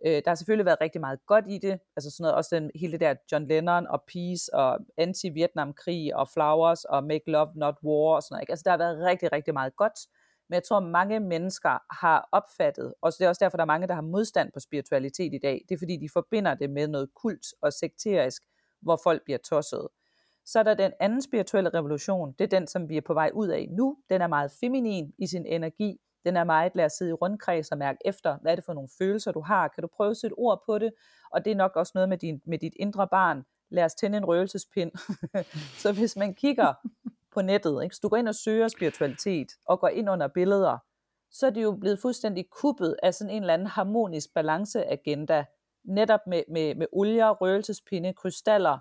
[0.05, 2.71] Øh, der har selvfølgelig været rigtig meget godt i det, altså sådan noget, også den,
[2.75, 7.75] hele det der John Lennon og Peace og anti-Vietnam-krig og Flowers og Make Love Not
[7.83, 8.43] War og sådan noget.
[8.43, 8.51] Ikke?
[8.51, 9.99] Altså der har været rigtig, rigtig meget godt,
[10.49, 13.88] men jeg tror, mange mennesker har opfattet, og det er også derfor, der er mange,
[13.88, 17.10] der har modstand på spiritualitet i dag, det er fordi, de forbinder det med noget
[17.15, 18.43] kult og sekterisk,
[18.81, 19.88] hvor folk bliver tosset.
[20.45, 23.31] Så er der den anden spirituelle revolution, det er den, som vi er på vej
[23.33, 23.97] ud af nu.
[24.10, 25.97] Den er meget feminin i sin energi.
[26.27, 28.73] Den er meget, lad os sidde i rundkreds og mærke efter, hvad er det for
[28.73, 29.67] nogle følelser, du har.
[29.67, 30.93] Kan du prøve at sætte ord på det?
[31.31, 33.43] Og det er nok også noget med, din, med dit indre barn.
[33.69, 34.91] Lad os tænde en røgelsespind.
[35.83, 36.73] så hvis man kigger
[37.33, 37.95] på nettet, ikke?
[37.95, 40.77] så du går ind og søger spiritualitet, og går ind under billeder,
[41.31, 45.45] så er det jo blevet fuldstændig kuppet af sådan en eller anden harmonisk balanceagenda,
[45.83, 48.79] netop med, med, med olier, røgelsespinde, krystaller,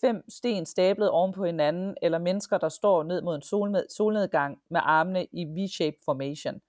[0.00, 4.58] fem sten stablet oven på hinanden, eller mennesker, der står ned mod en solned, solnedgang
[4.70, 6.60] med armene i V-shape formation.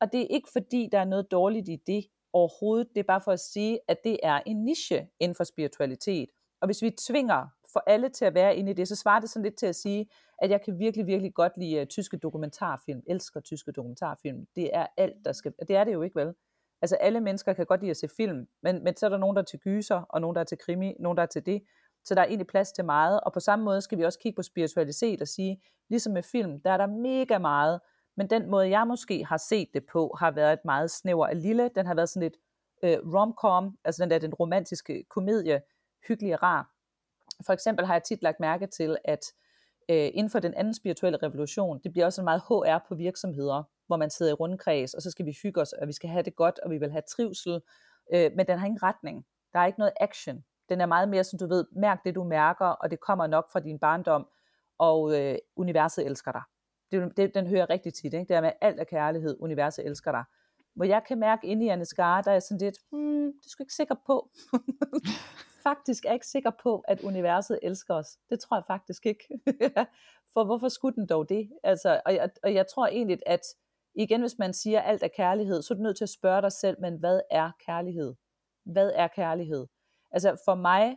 [0.00, 3.20] Og det er ikke fordi, der er noget dårligt i det overhovedet, det er bare
[3.20, 6.28] for at sige, at det er en niche inden for spiritualitet.
[6.60, 9.30] Og hvis vi tvinger for alle til at være inde i det, så svarer det
[9.30, 10.08] sådan lidt til at sige,
[10.38, 14.46] at jeg kan virkelig, virkelig godt lide uh, tyske dokumentarfilm, elsker tyske dokumentarfilm.
[14.56, 16.34] Det er alt, der skal, det er det jo ikke vel.
[16.82, 19.36] Altså alle mennesker kan godt lide at se film, men, men så er der nogen,
[19.36, 21.62] der er til gyser, og nogen, der er til krimi, nogen, der er til det.
[22.04, 24.36] Så der er egentlig plads til meget, og på samme måde skal vi også kigge
[24.36, 27.80] på spiritualitet og sige, ligesom med film, der er der mega meget,
[28.20, 31.42] men den måde, jeg måske har set det på, har været et meget snæver af
[31.42, 31.70] lille.
[31.74, 32.36] Den har været sådan lidt
[32.82, 35.62] øh, romcom, altså den der den romantiske komedie,
[36.08, 36.70] hyggelig og rar.
[37.46, 39.24] For eksempel har jeg tit lagt mærke til, at
[39.90, 43.62] øh, inden for den anden spirituelle revolution, det bliver også en meget HR på virksomheder,
[43.86, 46.22] hvor man sidder i rundkreds, og så skal vi hygge os, og vi skal have
[46.22, 47.60] det godt, og vi vil have trivsel,
[48.14, 49.26] øh, men den har ingen retning.
[49.52, 50.44] Der er ikke noget action.
[50.68, 53.52] Den er meget mere, som du ved, mærk det, du mærker, og det kommer nok
[53.52, 54.28] fra din barndom,
[54.78, 56.42] og øh, universet elsker dig.
[56.92, 58.28] Det, det, den hører rigtig tit, ikke?
[58.28, 60.24] det er med alt af kærlighed, universet elsker dig.
[60.74, 63.48] Hvor jeg kan mærke inde i Anne Skar, der er sådan lidt, hmm, det er
[63.48, 64.30] sgu ikke sikker på.
[65.68, 68.18] faktisk er jeg ikke sikker på, at universet elsker os.
[68.30, 69.24] Det tror jeg faktisk ikke.
[70.32, 71.50] For hvorfor skulle den dog det?
[71.62, 73.40] Altså, og, jeg, og jeg tror egentlig, at
[73.94, 76.42] igen, hvis man siger, at alt er kærlighed, så er du nødt til at spørge
[76.42, 78.14] dig selv, men hvad er kærlighed?
[78.64, 79.66] Hvad er kærlighed?
[80.10, 80.96] Altså for mig,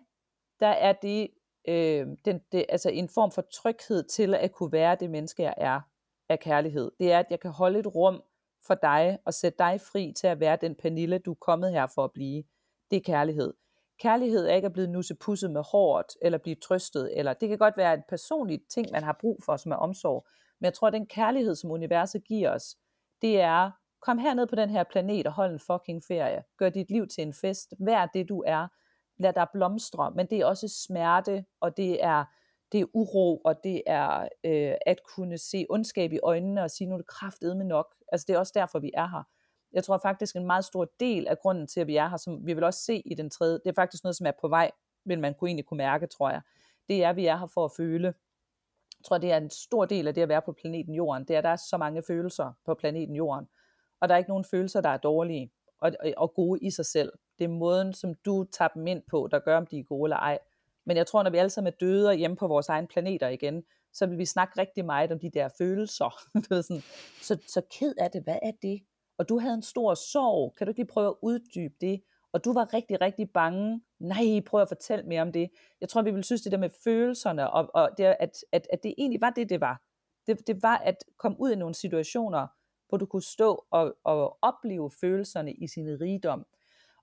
[0.60, 1.30] der er det,
[1.68, 5.54] øh, den, det altså en form for tryghed til at kunne være det menneske, jeg
[5.58, 5.82] er
[6.30, 6.92] af kærlighed.
[7.00, 8.24] Det er, at jeg kan holde et rum
[8.68, 11.88] for dig og sætte dig fri til at være den Pernille, du er kommet her
[11.88, 12.44] for at blive.
[12.92, 13.54] Det er kærlighed.
[14.00, 17.78] Kærlighed er ikke at blive nussepusset med hårdt, eller blive trøstet, eller det kan godt
[17.78, 20.28] være et personligt ting, man har brug for, som er omsorg.
[20.60, 22.76] Men jeg tror, at den kærlighed, som universet giver os,
[23.22, 23.72] det er,
[24.02, 26.44] kom herned på den her planet og hold en fucking ferie.
[26.58, 27.74] Gør dit liv til en fest.
[27.80, 28.68] Vær det, du er.
[29.18, 30.12] Lad dig blomstre.
[30.12, 32.26] Men det er også smerte, og det er,
[32.72, 36.88] det er uro, og det er øh, at kunne se ondskab i øjnene og sige,
[36.88, 37.96] nu er det kraftedme nok.
[38.12, 39.24] Altså det er også derfor, vi er her.
[39.74, 42.48] Jeg tror faktisk en meget stor del af grunden til, at vi er her, som
[42.48, 44.72] vi vil også se i den tredje, det er faktisk noget, som er på vej,
[45.06, 46.42] vil man kunne egentlig kunne mærke, tror jeg.
[46.88, 48.08] Det er, at vi er her for at føle.
[49.00, 51.26] Jeg tror, det er en stor del af det at være på planeten Jorden.
[51.28, 53.48] Det er, at der er så mange følelser på planeten Jorden.
[54.02, 55.52] Og der er ikke nogen følelser, der er dårlige
[55.84, 57.12] og, og gode i sig selv.
[57.40, 60.06] Det er måden, som du tager dem ind på, der gør, om de er gode
[60.06, 60.40] eller ej.
[60.86, 63.28] Men jeg tror, når vi alle sammen er døde og hjemme på vores egen planeter
[63.28, 66.22] igen, så vil vi snakke rigtig meget om de der følelser.
[66.62, 66.84] sådan,
[67.22, 68.82] så, så ked af det, hvad er det?
[69.18, 72.02] og du havde en stor sorg, kan du ikke lige prøve at uddybe det?
[72.32, 73.82] Og du var rigtig, rigtig bange.
[74.00, 75.50] Nej, prøv at fortælle mere om det.
[75.82, 78.84] Jeg tror, vi vil synes det der med følelserne, og, og det, at, at, at
[78.84, 79.82] det egentlig var det, det var.
[80.28, 82.48] Det, det var at komme ud i nogle situationer,
[82.90, 86.46] hvor du kunne stå og, og opleve følelserne i sin rigdom.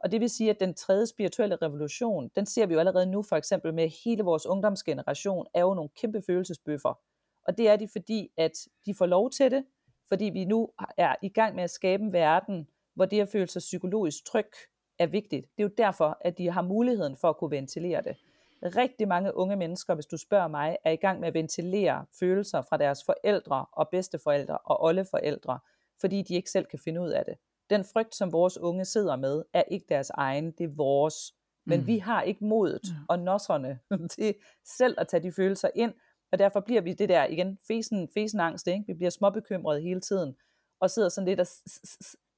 [0.00, 3.22] Og det vil sige, at den tredje spirituelle revolution, den ser vi jo allerede nu,
[3.22, 6.98] for eksempel med hele vores ungdomsgeneration, er jo nogle kæmpe følelsesbøffer.
[7.46, 8.52] Og det er de, fordi at
[8.86, 9.64] de får lov til det,
[10.08, 13.46] fordi vi nu er i gang med at skabe en verden, hvor det at føle
[13.46, 14.50] sig psykologisk tryg
[14.98, 15.46] er vigtigt.
[15.56, 18.16] Det er jo derfor, at de har muligheden for at kunne ventilere det.
[18.62, 22.62] Rigtig mange unge mennesker, hvis du spørger mig, er i gang med at ventilere følelser
[22.62, 25.58] fra deres forældre og bedsteforældre og oldeforældre,
[26.00, 27.34] fordi de ikke selv kan finde ud af det.
[27.70, 31.34] Den frygt, som vores unge sidder med, er ikke deres egen, det er vores.
[31.64, 31.86] Men mm.
[31.86, 33.04] vi har ikke modet mm.
[33.08, 33.78] og nosserne
[34.16, 35.94] til selv at tage de følelser ind,
[36.32, 38.84] og derfor bliver vi det der, igen, fesen, fesen angst, ikke?
[38.86, 40.36] vi bliver småbekymrede hele tiden,
[40.80, 41.46] og sidder sådan lidt og,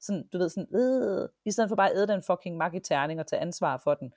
[0.00, 3.20] sådan, du ved, sådan, øh, i stedet for bare at æde den fucking makke terning
[3.20, 4.12] og tage ansvar for den,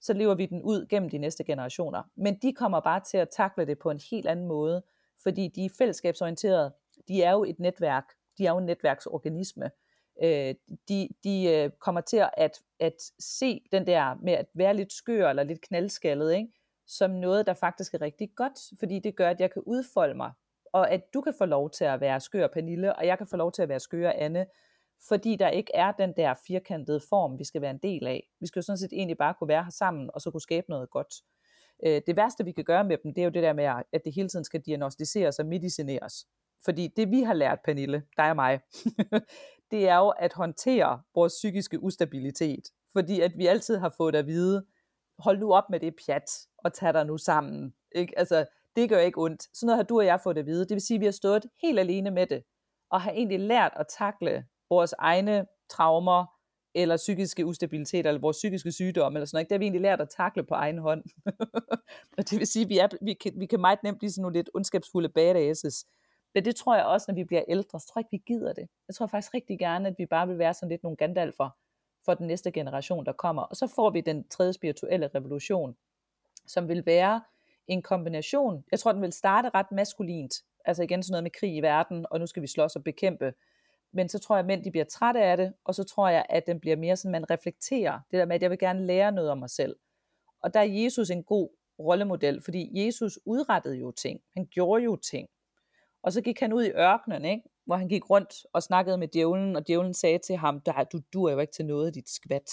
[0.00, 2.02] så lever vi den ud gennem de næste generationer.
[2.16, 4.82] Men de kommer bare til at takle det på en helt anden måde,
[5.22, 6.72] fordi de er fællesskabsorienterede,
[7.08, 8.04] de er jo et netværk,
[8.38, 9.70] de er jo en netværksorganisme,
[10.22, 10.54] øh,
[10.88, 15.30] de, de øh, kommer til at, at se den der med at være lidt skør
[15.30, 16.52] eller lidt knaldskaldet, ikke?
[16.86, 20.32] som noget, der faktisk er rigtig godt, fordi det gør, at jeg kan udfolde mig,
[20.72, 23.36] og at du kan få lov til at være skør Pernille, og jeg kan få
[23.36, 24.46] lov til at være skør Anne,
[25.08, 28.30] fordi der ikke er den der firkantede form, vi skal være en del af.
[28.40, 30.66] Vi skal jo sådan set egentlig bare kunne være her sammen, og så kunne skabe
[30.68, 31.14] noget godt.
[31.86, 34.04] Øh, det værste, vi kan gøre med dem, det er jo det der med, at
[34.04, 36.26] det hele tiden skal diagnostiseres og medicineres.
[36.64, 38.60] Fordi det, vi har lært, Pernille, dig og mig,
[39.70, 42.68] det er jo at håndtere vores psykiske ustabilitet.
[42.92, 44.66] Fordi at vi altid har fået at vide,
[45.18, 47.74] hold nu op med det pjat, og tag dig nu sammen.
[47.94, 48.18] Ikke?
[48.18, 49.42] Altså, det gør ikke ondt.
[49.56, 50.60] Sådan noget har du og jeg fået at vide.
[50.60, 52.42] Det vil sige, at vi har stået helt alene med det,
[52.90, 56.26] og har egentlig lært at takle vores egne traumer,
[56.74, 59.48] eller psykiske ustabilitet, eller vores psykiske sygdom, eller sådan noget.
[59.48, 61.04] Det har vi egentlig lært at takle på egen hånd.
[62.18, 64.22] og det vil sige, at vi, er, vi, kan, vi kan meget nemt blive sådan
[64.22, 65.86] nogle lidt ondskabsfulde badasses.
[66.34, 68.52] Men det tror jeg også, når vi bliver ældre, så tror jeg ikke, vi gider
[68.52, 68.68] det.
[68.88, 71.50] Jeg tror faktisk rigtig gerne, at vi bare vil være sådan lidt nogle Gandalfer
[72.04, 73.42] for den næste generation, der kommer.
[73.42, 75.76] Og så får vi den tredje spirituelle revolution,
[76.46, 77.22] som vil være
[77.66, 78.64] en kombination.
[78.70, 80.34] Jeg tror, den vil starte ret maskulint.
[80.64, 83.32] Altså igen sådan noget med krig i verden, og nu skal vi slås og bekæmpe.
[83.92, 86.26] Men så tror jeg, at mænd de bliver trætte af det, og så tror jeg,
[86.28, 88.00] at den bliver mere sådan, man reflekterer.
[88.10, 89.76] Det der med, at jeg vil gerne lære noget om mig selv.
[90.42, 91.48] Og der er Jesus en god
[91.78, 94.20] rollemodel, fordi Jesus udrettede jo ting.
[94.34, 95.28] Han gjorde jo ting.
[96.02, 97.49] Og så gik han ud i ørkenen, ikke?
[97.66, 100.60] Hvor han gik rundt og snakkede med djævlen, og djævlen sagde til ham,
[100.92, 102.50] du, du er jo ikke til noget, dit skvat.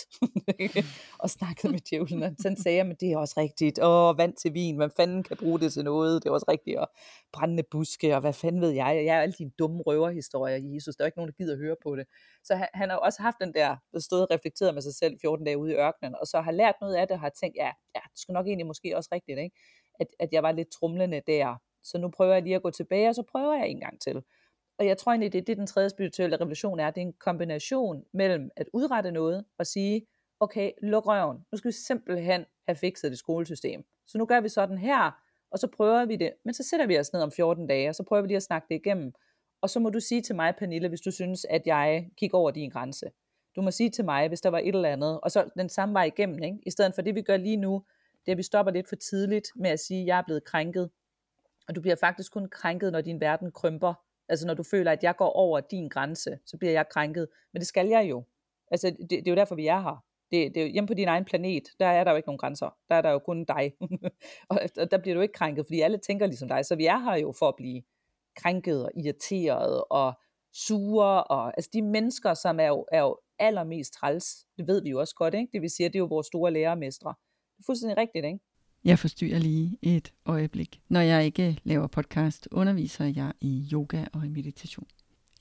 [1.23, 3.79] og snakkede med djævlen, og så sagde men det er også rigtigt.
[3.83, 6.23] Åh, vand til vin, hvad fanden kan bruge det til noget?
[6.23, 6.87] Det er også rigtigt, og
[7.33, 9.05] brændende buske, og hvad fanden ved jeg?
[9.05, 10.95] Jeg er alle dine dumme røverhistorier, Jesus.
[10.95, 12.05] Der er ikke nogen, der gider at høre på det.
[12.43, 15.17] Så han, han har også haft den der, der stod og reflekteret med sig selv
[15.21, 17.55] 14 dage ude i ørkenen, og så har lært noget af det, og har tænkt,
[17.57, 19.55] ja, ja det skulle nok egentlig måske også rigtigt, ikke?
[19.99, 23.09] At, at jeg var lidt trumlende der, så nu prøver jeg lige at gå tilbage,
[23.09, 24.21] og så prøver jeg en gang til.
[24.79, 26.91] Og jeg tror egentlig, det er det, den tredje spirituelle revolution er.
[26.91, 30.07] Det er en kombination mellem at udrette noget og sige,
[30.39, 31.37] okay, luk røven.
[31.51, 33.85] Nu skal vi simpelthen have fikset det skolesystem.
[34.07, 35.11] Så nu gør vi sådan her,
[35.51, 36.33] og så prøver vi det.
[36.45, 38.43] Men så sætter vi os ned om 14 dage, og så prøver vi lige at
[38.43, 39.13] snakke det igennem.
[39.61, 42.51] Og så må du sige til mig, Pernille, hvis du synes, at jeg kigger over
[42.51, 43.11] din grænse.
[43.55, 45.93] Du må sige til mig, hvis der var et eller andet, og så den samme
[45.93, 46.59] vej igennem, ikke?
[46.65, 47.83] i stedet for det, vi gør lige nu,
[48.25, 50.43] det er, at vi stopper lidt for tidligt med at sige, at jeg er blevet
[50.43, 50.89] krænket,
[51.67, 53.93] og du bliver faktisk kun krænket, når din verden krymper.
[54.29, 57.27] Altså når du føler, at jeg går over din grænse, så bliver jeg krænket.
[57.53, 58.23] Men det skal jeg jo.
[58.71, 60.03] Altså det, det er jo derfor, vi er her.
[60.31, 62.37] Det, det er jo hjemme på din egen planet, der er der jo ikke nogen
[62.37, 62.77] grænser.
[62.89, 63.73] Der er der jo kun dig.
[64.49, 66.65] og der bliver du ikke krænket, fordi alle tænker ligesom dig.
[66.65, 67.81] Så vi er her jo for at blive
[68.35, 70.13] krænket og irriteret og
[70.53, 71.23] sure.
[71.23, 74.99] Og, altså de mennesker, som er jo, er jo allermest træls, det ved vi jo
[74.99, 75.51] også godt, ikke?
[75.53, 77.13] Det vil sige, at det er jo vores store lærermestre.
[77.57, 78.39] Det er fuldstændig rigtigt, ikke?
[78.87, 80.81] Jeg forstyrrer lige et øjeblik.
[80.89, 84.87] Når jeg ikke laver podcast, underviser jeg i yoga og i meditation.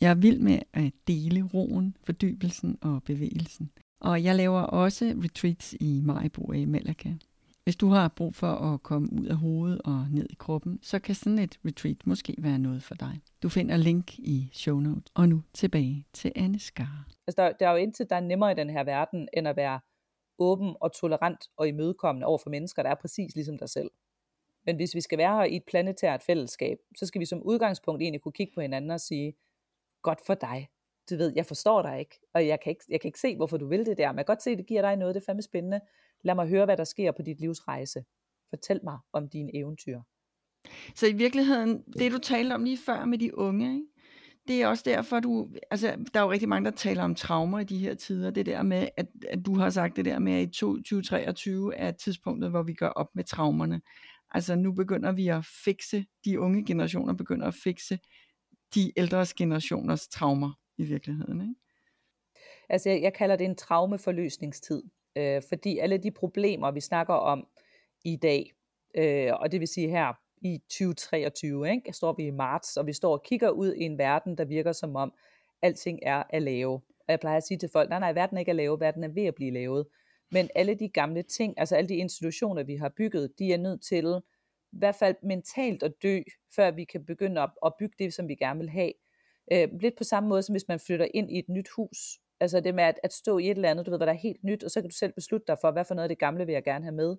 [0.01, 3.71] Jeg er vild med at dele roen, fordybelsen og bevægelsen.
[4.01, 7.11] Og jeg laver også retreats i Maribo i Malaga.
[7.65, 10.99] Hvis du har brug for at komme ud af hovedet og ned i kroppen, så
[10.99, 13.21] kan sådan et retreat måske være noget for dig.
[13.43, 15.13] Du finder link i show notes.
[15.15, 17.07] Og nu tilbage til Anne Skar.
[17.27, 19.57] Altså der, der er jo intet, der er nemmere i den her verden, end at
[19.57, 19.81] være
[20.39, 23.91] åben og tolerant og imødekommende over for mennesker, der er præcis ligesom dig selv.
[24.67, 28.03] Men hvis vi skal være her i et planetært fællesskab, så skal vi som udgangspunkt
[28.03, 29.35] egentlig kunne kigge på hinanden og sige,
[30.03, 30.69] godt for dig.
[31.11, 33.57] Du ved, jeg forstår dig ikke, og jeg kan ikke, jeg kan ikke se, hvorfor
[33.57, 35.21] du vil det der, men jeg kan godt se, at det giver dig noget, det
[35.21, 35.81] er fandme spændende.
[36.23, 38.05] Lad mig høre, hvad der sker på dit livs rejse.
[38.51, 40.01] Fortæl mig om dine eventyr.
[40.95, 43.87] Så i virkeligheden, det du talte om lige før med de unge, ikke?
[44.49, 47.59] Det er også derfor, du, altså, der er jo rigtig mange, der taler om traumer
[47.59, 48.31] i de her tider.
[48.31, 51.91] Det der med, at, at du har sagt det der med, at i 2023 er
[51.91, 53.81] tidspunktet, hvor vi gør op med traumerne.
[54.31, 57.99] Altså nu begynder vi at fikse, de unge generationer begynder at fikse
[58.75, 61.41] de ældre generationers traumer i virkeligheden.
[61.41, 61.55] Ikke?
[62.69, 64.83] Altså jeg, jeg kalder det en traumeforløsningstid,
[65.17, 67.47] øh, fordi alle de problemer, vi snakker om
[68.05, 68.53] i dag,
[68.97, 71.71] øh, og det vil sige her i 2023.
[71.71, 71.93] Ikke?
[71.93, 74.73] Står vi i marts, og vi står og kigger ud i en verden, der virker
[74.73, 75.13] som om,
[75.63, 76.75] alting er at lave.
[76.75, 79.05] Og jeg plejer at sige til folk, nej, nej, verden er ikke at lave, verden
[79.05, 79.87] er ved at blive lavet.
[80.31, 83.83] Men alle de gamle ting, altså alle de institutioner, vi har bygget, de er nødt
[83.83, 84.21] til
[84.73, 86.21] i hvert fald mentalt at dø,
[86.57, 88.93] før vi kan begynde at, at bygge det, som vi gerne vil have.
[89.53, 91.99] Øh, lidt på samme måde, som hvis man flytter ind i et nyt hus.
[92.41, 94.17] Altså det med at, at stå i et eller andet, du ved, hvad der er
[94.17, 96.19] helt nyt, og så kan du selv beslutte dig for, hvad for noget af det
[96.19, 97.17] gamle vil jeg gerne have med.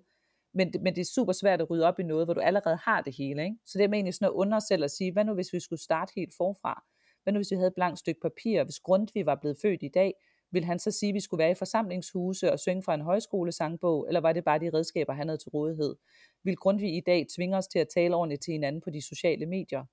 [0.54, 3.00] Men, men det er super svært at rydde op i noget, hvor du allerede har
[3.00, 3.44] det hele.
[3.44, 3.56] Ikke?
[3.66, 5.82] Så det er egentlig sådan at under selv at sige, hvad nu hvis vi skulle
[5.82, 6.84] starte helt forfra?
[7.22, 8.64] Hvad nu hvis vi havde et blankt stykke papir?
[8.64, 10.14] Hvis Grundtvig var blevet født i dag,
[10.50, 14.06] vil han så sige, at vi skulle være i forsamlingshuse og synge fra en højskolesangbog,
[14.08, 15.96] eller var det bare de redskaber, han havde til rådighed?
[16.44, 19.46] Vil Grundtvig i dag tvinge os til at tale ordentligt til hinanden på de sociale
[19.46, 19.84] medier?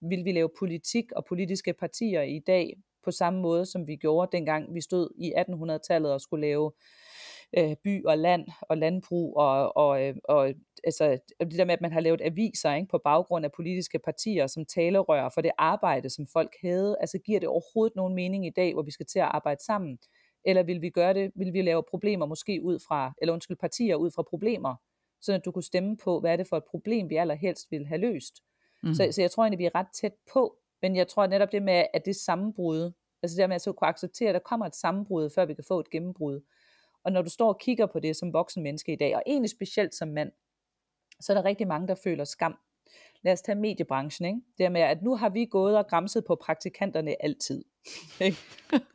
[0.00, 4.36] Vil vi lave politik og politiske partier i dag på samme måde, som vi gjorde
[4.36, 6.72] dengang vi stod i 1800-tallet og skulle lave
[7.58, 11.80] øh, by og land og landbrug og, og, øh, og altså, det der med, at
[11.80, 16.10] man har lavet aviser ikke, på baggrund af politiske partier som talerør for det arbejde,
[16.10, 16.96] som folk havde.
[17.00, 19.98] Altså giver det overhovedet nogen mening i dag, hvor vi skal til at arbejde sammen?
[20.44, 23.96] Eller vil vi gøre det, vil vi lave problemer måske ud fra, eller undskyld, partier
[23.96, 24.74] ud fra problemer,
[25.20, 28.00] så du kunne stemme på, hvad er det for et problem, vi allerhelst vil have
[28.00, 28.34] løst.
[28.82, 28.94] Mm.
[28.94, 31.62] Så, så jeg tror egentlig, vi er ret tæt på, men jeg tror netop det
[31.62, 34.76] med, at det sammenbrud, altså det med at så kunne acceptere, at der kommer et
[34.76, 36.40] sammenbrud, før vi kan få et gennembrud.
[37.04, 39.50] Og når du står og kigger på det som voksen menneske i dag, og egentlig
[39.50, 40.32] specielt som mand,
[41.20, 42.58] så er der rigtig mange, der føler skam.
[43.22, 44.40] Lad os tage mediebranchen, ikke?
[44.58, 47.64] Det med, at nu har vi gået og græmset på praktikanterne altid.
[48.20, 48.36] Ikke?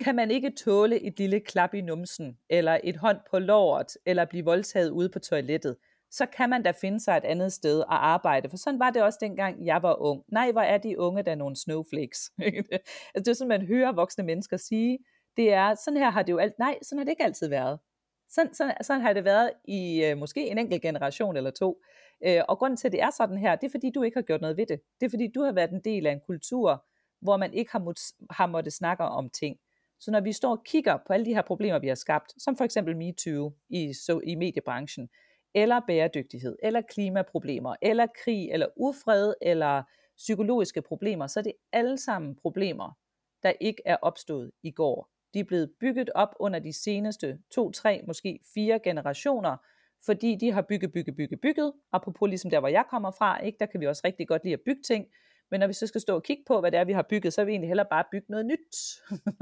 [0.04, 4.26] kan man ikke tåle et lille klap i numsen, eller et hånd på låret, eller
[4.26, 5.76] blive voldtaget ude på toilettet,
[6.12, 8.50] så kan man da finde sig et andet sted at arbejde.
[8.50, 10.24] For sådan var det også dengang, jeg var ung.
[10.28, 12.32] Nej, hvor er de unge, der er nogle snowflakes.
[12.40, 12.80] altså,
[13.16, 15.00] det er sådan, man hører voksne mennesker sige.
[15.38, 16.60] Det er, sådan her har det jo alt.
[16.60, 17.80] Nej, sådan har det ikke altid været.
[18.30, 21.82] Sådan, sådan, sådan har det været i øh, måske en enkelt generation eller to.
[22.26, 24.22] Øh, og grunden til, at det er sådan her, det er fordi, du ikke har
[24.22, 24.82] gjort noget ved det.
[25.00, 26.86] Det er fordi, du har været en del af en kultur,
[27.22, 27.94] hvor man ikke har, må,
[28.32, 29.58] har måttet snakke om ting.
[30.00, 32.58] Så når vi står og kigger på alle de her problemer, vi har skabt, som
[32.58, 35.10] for eksempel MeToo i, så, i mediebranchen,
[35.54, 39.84] eller bæredygtighed, eller klimaproblemer, eller krig, eller ufred, eller
[40.18, 42.98] psykologiske problemer, så er det alle sammen problemer,
[43.44, 45.10] der ikke er opstået i går.
[45.38, 49.58] De er blevet bygget op under de seneste to, tre, måske fire generationer,
[50.06, 51.74] fordi de har bygget, bygget, bygget, bygget.
[51.94, 53.58] Apropos ligesom der, hvor jeg kommer fra, ikke?
[53.60, 55.06] der kan vi også rigtig godt lide at bygge ting.
[55.52, 57.34] Men når vi så skal stå og kigge på, hvad det er, vi har bygget,
[57.34, 58.76] så vil vi egentlig hellere bare bygge noget nyt.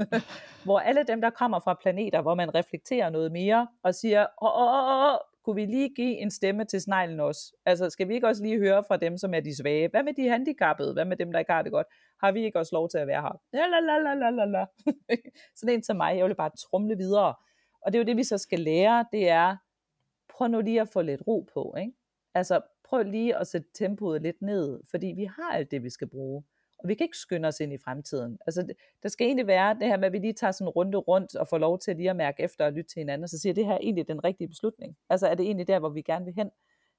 [0.64, 4.62] hvor alle dem, der kommer fra planeter, hvor man reflekterer noget mere, og siger, åh,
[4.62, 7.52] åh, åh, kunne vi lige give en stemme til sneglen også?
[7.66, 9.88] Altså, skal vi ikke også lige høre fra dem, som er de svage?
[9.88, 10.92] Hvad med de handicappede?
[10.92, 11.86] Hvad med dem, der ikke har det godt?
[12.20, 13.40] Har vi ikke også lov til at være her?
[13.52, 14.66] Ja, la, la, la, la, la.
[15.56, 17.34] Sådan en til mig, jeg vil bare trumle videre.
[17.82, 19.56] Og det er jo det, vi så skal lære, det er,
[20.28, 21.74] prøv nu lige at få lidt ro på.
[21.78, 21.92] Ikke?
[22.34, 26.08] Altså, prøv lige at sætte tempoet lidt ned, fordi vi har alt det, vi skal
[26.08, 26.44] bruge.
[26.78, 28.38] Og vi kan ikke skynde os ind i fremtiden.
[28.46, 30.70] Altså, det, der skal egentlig være det her med, at vi lige tager sådan en
[30.70, 33.28] runde rundt og får lov til lige at mærke efter og lytte til hinanden, og
[33.28, 34.96] så siger, det her er egentlig den rigtige beslutning.
[35.10, 36.50] Altså, er det egentlig der, hvor vi gerne vil hen?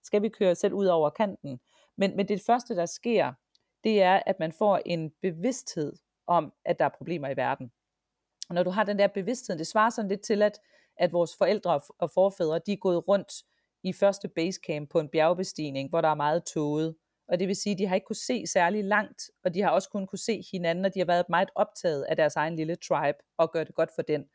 [0.03, 1.59] Skal vi køre selv ud over kanten?
[1.97, 3.33] Men, men det første, der sker,
[3.83, 5.93] det er, at man får en bevidsthed
[6.27, 7.71] om, at der er problemer i verden.
[8.49, 10.59] Og når du har den der bevidsthed, det svarer sådan lidt til, at,
[10.97, 13.33] at vores forældre og forfædre, de er gået rundt
[13.83, 16.95] i første basecamp på en bjergbestigning, hvor der er meget tåget.
[17.27, 19.69] Og det vil sige, at de har ikke kunne se særlig langt, og de har
[19.69, 22.75] også kun kunne se hinanden, og de har været meget optaget af deres egen lille
[22.75, 24.25] tribe, og gør det godt for den.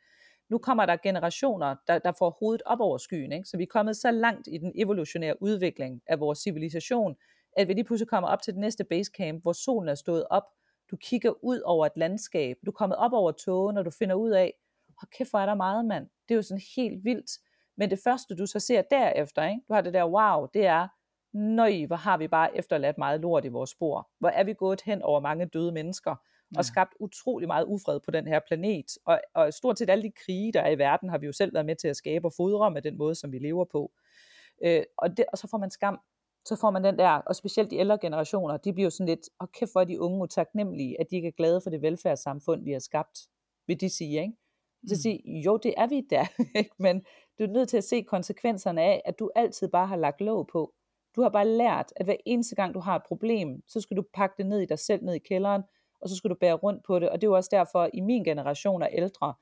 [0.51, 3.33] Nu kommer der generationer, der, der får hovedet op over skyen.
[3.33, 3.49] Ikke?
[3.49, 7.17] Så vi er kommet så langt i den evolutionære udvikling af vores civilisation,
[7.57, 10.45] at vi lige pludselig kommer op til det næste basecamp, hvor solen er stået op.
[10.91, 12.57] Du kigger ud over et landskab.
[12.67, 14.55] Du er kommet op over togen, og du finder ud af,
[14.87, 16.07] hvor kæft, hvor er der meget, mand.
[16.29, 17.31] Det er jo sådan helt vildt.
[17.77, 19.61] Men det første, du så ser derefter, ikke?
[19.69, 20.89] du har det der wow, det er,
[21.33, 24.11] nøj, hvor har vi bare efterladt meget lort i vores spor.
[24.19, 26.59] Hvor er vi gået hen over mange døde mennesker, ja.
[26.59, 28.87] og skabt utrolig meget ufred på den her planet.
[29.05, 31.55] Og, og stort set alle de krige, der er i verden, har vi jo selv
[31.55, 33.93] været med til at skabe og fodre med den måde, som vi lever på.
[34.65, 36.01] Øh, og, det, og så får man skam.
[36.45, 39.29] Så får man den der, og specielt de ældre generationer, de bliver jo sådan lidt,
[39.39, 41.83] og oh, kæft hvor er de unge utaknemmelige, at de ikke er glade for det
[41.83, 43.19] velfærdssamfund, vi har skabt,
[43.67, 44.35] vil de sige, ikke?
[44.87, 45.01] Så mm.
[45.01, 46.27] sige, jo, det er vi da,
[46.85, 47.05] men
[47.39, 50.49] du er nødt til at se konsekvenserne af, at du altid bare har lagt låg
[50.53, 50.75] på.
[51.17, 54.05] Du har bare lært, at hver eneste gang du har et problem, så skal du
[54.15, 55.63] pakke det ned i dig selv, ned i kælderen,
[56.01, 57.09] og så skal du bære rundt på det.
[57.09, 59.35] Og det er jo også derfor, i min generation af ældre,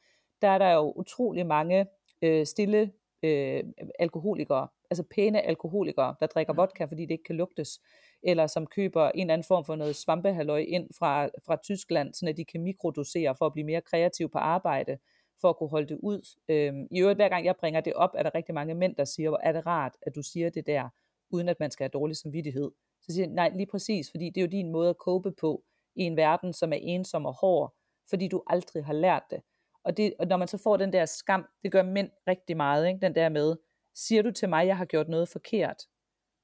[0.42, 1.86] der er der jo utrolig mange
[2.22, 3.64] øh, stille øh,
[3.98, 7.80] alkoholikere, altså pæne alkoholikere, der drikker vodka, fordi det ikke kan lugtes,
[8.22, 12.34] eller som køber en eller anden form for noget svampehalløj ind fra, fra Tyskland, så
[12.36, 14.98] de kan mikrodosere for at blive mere kreativ på arbejde
[15.40, 16.36] for at kunne holde det ud.
[16.48, 19.04] Øhm, I øvrigt, hver gang jeg bringer det op, er der rigtig mange mænd, der
[19.04, 20.88] siger, hvor er det rart, at du siger det der,
[21.30, 22.70] uden at man skal have dårlig samvittighed.
[23.00, 25.62] Så siger jeg, nej, lige præcis, fordi det er jo din måde at cope på
[25.94, 27.74] i en verden, som er ensom og hård,
[28.10, 29.42] fordi du aldrig har lært det.
[29.84, 32.88] Og, det, og når man så får den der skam, det gør mænd rigtig meget,
[32.88, 33.00] ikke?
[33.00, 33.56] den der med,
[33.94, 35.82] siger du til mig, jeg har gjort noget forkert?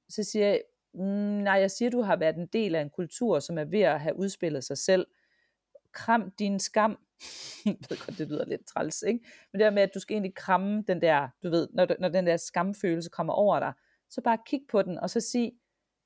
[0.08, 0.62] Så siger jeg,
[0.94, 1.00] mm,
[1.42, 4.00] nej, jeg siger, du har været en del af en kultur, som er ved at
[4.00, 5.06] have udspillet sig selv.
[5.92, 6.90] Kram din skam,
[7.66, 9.20] jeg ved godt, det lyder lidt træls, ikke?
[9.52, 12.08] Men det der med, at du skal egentlig kramme den der, du ved, når, når
[12.08, 13.72] den der skamfølelse kommer over dig,
[14.10, 15.52] så bare kig på den, og så sig,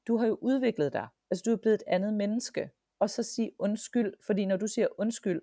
[0.06, 1.08] du har jo udviklet dig.
[1.30, 2.70] Altså, du er blevet et andet menneske.
[3.00, 5.40] Og så sig undskyld, fordi når du siger undskyld,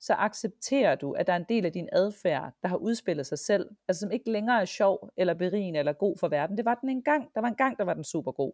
[0.00, 3.38] så accepterer du, at der er en del af din adfærd, der har udspillet sig
[3.38, 6.56] selv, altså som ikke længere er sjov, eller berigende, eller god for verden.
[6.56, 7.28] Det var den engang.
[7.34, 8.52] Der var en gang, der var den super god.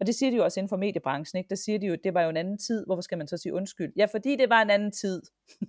[0.00, 1.48] Og det siger de jo også inden for mediebranchen, ikke?
[1.48, 2.86] Der siger de jo, at det var jo en anden tid.
[2.86, 3.92] Hvorfor skal man så sige undskyld?
[3.96, 5.22] Ja, fordi det var en anden tid.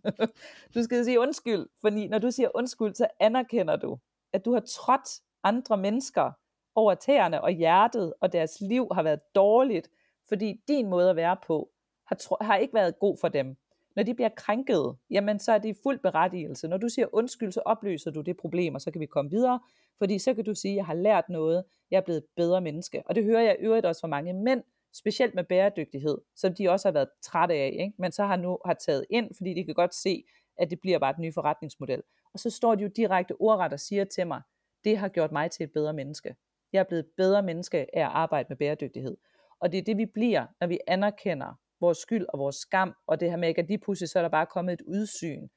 [0.75, 3.97] du skal sige undskyld, fordi når du siger undskyld, så anerkender du,
[4.33, 5.09] at du har trådt
[5.43, 6.31] andre mennesker
[6.75, 9.89] over tæerne og hjertet, og deres liv har været dårligt,
[10.27, 11.69] fordi din måde at være på
[12.05, 13.57] har, har ikke været god for dem.
[13.95, 16.67] Når de bliver krænket, jamen så er det fuld berettigelse.
[16.67, 19.59] Når du siger undskyld, så opløser du det problem, og så kan vi komme videre,
[19.97, 22.61] fordi så kan du sige, at jeg har lært noget, jeg er blevet et bedre
[22.61, 23.03] menneske.
[23.05, 24.63] Og det hører jeg øvrigt også fra mange mænd,
[24.93, 27.93] specielt med bæredygtighed, som de også har været trætte af, ikke?
[27.97, 30.23] men så har nu har taget ind, fordi de kan godt se,
[30.57, 32.01] at det bliver bare et nyt forretningsmodel.
[32.33, 34.41] Og så står de jo direkte ordret og siger til mig,
[34.83, 36.35] det har gjort mig til et bedre menneske.
[36.73, 39.17] Jeg er blevet et bedre menneske af at arbejde med bæredygtighed.
[39.59, 43.19] Og det er det, vi bliver, når vi anerkender vores skyld og vores skam, og
[43.19, 45.47] det her med ikke, at lige pludselig så er der bare kommet et udsyn.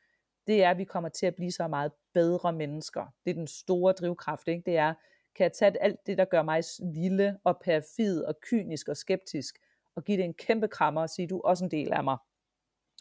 [0.46, 3.06] Det er, at vi kommer til at blive så meget bedre mennesker.
[3.24, 4.62] Det er den store drivkraft, ikke?
[4.66, 4.94] Det er,
[5.34, 6.62] kan jeg tage alt det, der gør mig
[6.94, 9.58] lille og perfid og kynisk og skeptisk,
[9.96, 12.16] og give det en kæmpe krammer og sige, du er også en del af mig.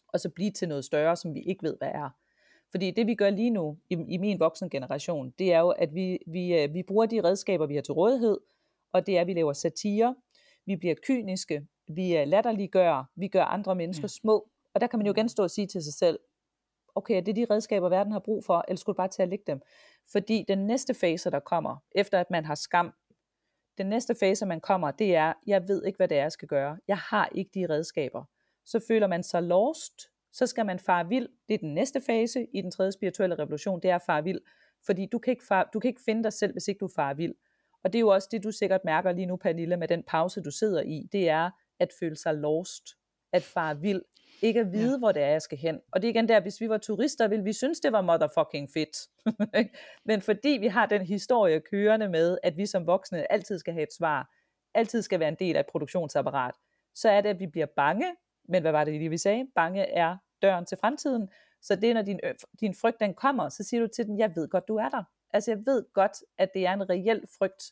[0.07, 2.09] Og så blive til noget større, som vi ikke ved, hvad er.
[2.71, 5.95] Fordi det vi gør lige nu i, i min voksen generation, det er jo, at
[5.95, 8.37] vi, vi, øh, vi bruger de redskaber, vi har til rådighed,
[8.93, 10.15] og det er, at vi laver satire,
[10.65, 14.07] vi bliver kyniske, vi øh, latterliggør, vi gør andre mennesker ja.
[14.07, 16.19] små, og der kan man jo igen stå og sige til sig selv,
[16.95, 19.29] okay, er det de redskaber, verden har brug for, eller skulle du bare tage at
[19.29, 19.61] lægge dem?
[20.11, 22.93] Fordi den næste fase, der kommer, efter at man har skam,
[23.77, 26.47] den næste fase, man kommer, det er, jeg ved ikke, hvad det er, jeg skal
[26.47, 26.77] gøre.
[26.87, 28.23] Jeg har ikke de redskaber.
[28.65, 30.01] Så føler man sig lost,
[30.33, 31.29] så skal man fare vild.
[31.47, 34.39] Det er den næste fase i den tredje spirituelle revolution, det er at fare vild.
[34.85, 37.13] Fordi du kan, ikke far, du kan ikke finde dig selv, hvis ikke du farer
[37.13, 37.33] vild.
[37.83, 40.41] Og det er jo også det, du sikkert mærker lige nu, Pernille, med den pause,
[40.41, 41.07] du sidder i.
[41.11, 41.49] Det er
[41.81, 42.83] at føle sig lost,
[43.33, 44.01] at fare vild,
[44.41, 44.97] ikke at vide, ja.
[44.97, 45.79] hvor det er, jeg skal hen.
[45.91, 48.69] Og det er igen der, hvis vi var turister, ville vi synes, det var motherfucking
[48.73, 48.97] fedt.
[50.09, 53.83] Men fordi vi har den historie kørende med, at vi som voksne altid skal have
[53.83, 54.29] et svar,
[54.73, 56.55] altid skal være en del af et produktionsapparat,
[56.95, 58.15] så er det, at vi bliver bange.
[58.49, 59.47] Men hvad var det lige, vi sagde?
[59.55, 61.29] Bange er døren til fremtiden.
[61.61, 62.19] Så det er, når din,
[62.59, 65.03] din frygt den kommer, så siger du til den, jeg ved godt, du er der.
[65.33, 67.63] Altså jeg ved godt, at det er en reel frygt,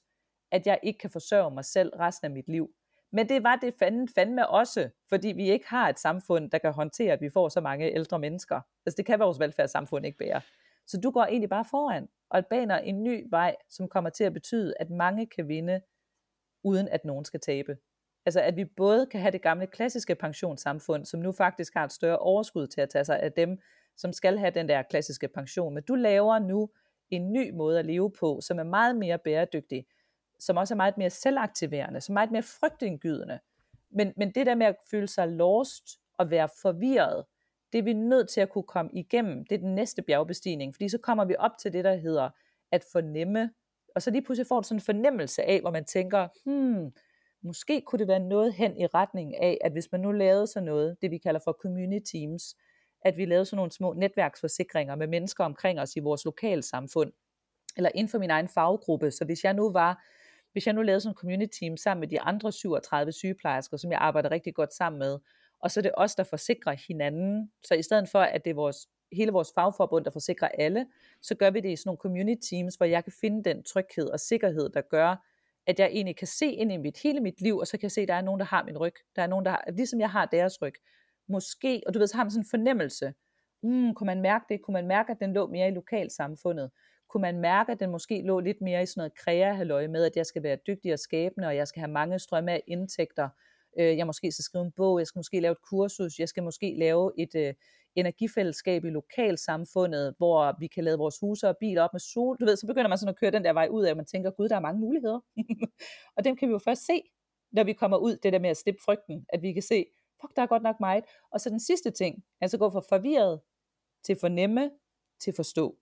[0.51, 2.69] at jeg ikke kan forsørge mig selv resten af mit liv.
[3.11, 6.73] Men det var det fanden, fandme også, fordi vi ikke har et samfund, der kan
[6.73, 8.61] håndtere, at vi får så mange ældre mennesker.
[8.85, 10.41] Altså det kan vores velfærdssamfund ikke bære.
[10.87, 14.33] Så du går egentlig bare foran og baner en ny vej, som kommer til at
[14.33, 15.81] betyde, at mange kan vinde,
[16.63, 17.77] uden at nogen skal tabe.
[18.25, 21.91] Altså at vi både kan have det gamle klassiske pensionssamfund, som nu faktisk har et
[21.91, 23.59] større overskud til at tage sig af dem,
[23.97, 25.73] som skal have den der klassiske pension.
[25.73, 26.69] Men du laver nu
[27.09, 29.85] en ny måde at leve på, som er meget mere bæredygtig,
[30.39, 33.39] som også er meget mere selvaktiverende, som er meget mere frygtindgydende.
[33.91, 37.25] Men, men det der med at føle sig lost og være forvirret,
[37.71, 39.45] det er vi nødt til at kunne komme igennem.
[39.45, 42.29] Det er den næste bjergbestigning, fordi så kommer vi op til det, der hedder
[42.71, 43.51] at fornemme,
[43.95, 46.91] og så lige pludselig får du sådan en fornemmelse af, hvor man tænker, hmm,
[47.41, 50.65] måske kunne det være noget hen i retning af, at hvis man nu lavede sådan
[50.65, 52.55] noget, det vi kalder for community teams,
[53.01, 57.11] at vi lavede sådan nogle små netværksforsikringer med mennesker omkring os i vores lokalsamfund,
[57.77, 59.11] eller inden for min egen faggruppe.
[59.11, 60.03] Så hvis jeg nu var
[60.51, 63.91] hvis jeg nu lavede sådan en community team sammen med de andre 37 sygeplejersker, som
[63.91, 65.19] jeg arbejder rigtig godt sammen med,
[65.59, 67.51] og så er det os, der forsikrer hinanden.
[67.63, 70.85] Så i stedet for, at det er vores, hele vores fagforbund, der forsikrer alle,
[71.21, 74.09] så gør vi det i sådan nogle community teams, hvor jeg kan finde den tryghed
[74.09, 75.25] og sikkerhed, der gør,
[75.67, 77.91] at jeg egentlig kan se ind i mit, hele mit liv, og så kan jeg
[77.91, 78.93] se, at der er nogen, der har min ryg.
[79.15, 80.73] Der er nogen, der har, ligesom jeg har deres ryg.
[81.27, 83.13] Måske, og du ved, så har man sådan en fornemmelse.
[83.63, 84.61] Mm, kunne man mærke det?
[84.61, 86.71] Kunne man mærke, at den lå mere i lokalsamfundet?
[87.09, 90.15] Kunne man mærke, at den måske lå lidt mere i sådan noget krea med, at
[90.15, 93.29] jeg skal være dygtig og skabende, og jeg skal have mange strømme af indtægter.
[93.79, 96.43] Øh, jeg måske skal skrive en bog, jeg skal måske lave et kursus, jeg skal
[96.43, 97.53] måske lave et øh,
[97.95, 102.37] energifællesskab i lokalsamfundet, hvor vi kan lade vores huse og biler op med sol.
[102.39, 104.05] Du ved, så begynder man sådan at køre den der vej ud af, og man
[104.05, 105.19] tænker, gud, der er mange muligheder.
[106.17, 107.01] og dem kan vi jo først se,
[107.51, 109.85] når vi kommer ud, det der med at slippe frygten, at vi kan se,
[110.21, 111.03] fuck, der er godt nok meget.
[111.31, 113.39] Og så den sidste ting, altså gå fra forvirret
[114.03, 114.71] til fornemme
[115.19, 115.77] til forstå.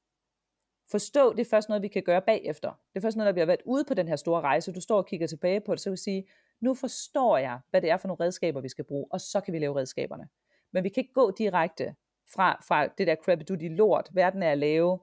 [0.91, 2.69] Forstå, det er først noget, vi kan gøre bagefter.
[2.69, 4.81] Det er først noget, når vi har været ude på den her store rejse, du
[4.81, 6.27] står og kigger tilbage på det, så vil sige,
[6.59, 9.53] nu forstår jeg, hvad det er for nogle redskaber, vi skal bruge, og så kan
[9.53, 10.27] vi lave redskaberne.
[10.71, 11.95] Men vi kan ikke gå direkte
[12.33, 14.99] fra, fra det der crap, du de lort, verden er at lave,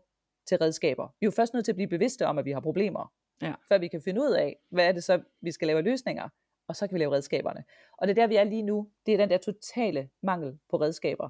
[0.47, 1.07] til redskaber.
[1.20, 3.12] Vi er jo først nødt til at blive bevidste om, at vi har problemer,
[3.43, 3.55] ja.
[3.68, 6.28] før vi kan finde ud af, hvad er det så, vi skal lave løsninger,
[6.68, 7.64] og så kan vi lave redskaberne.
[7.99, 8.89] Og det er der, vi er lige nu.
[9.07, 11.28] Det er den der totale mangel på redskaber.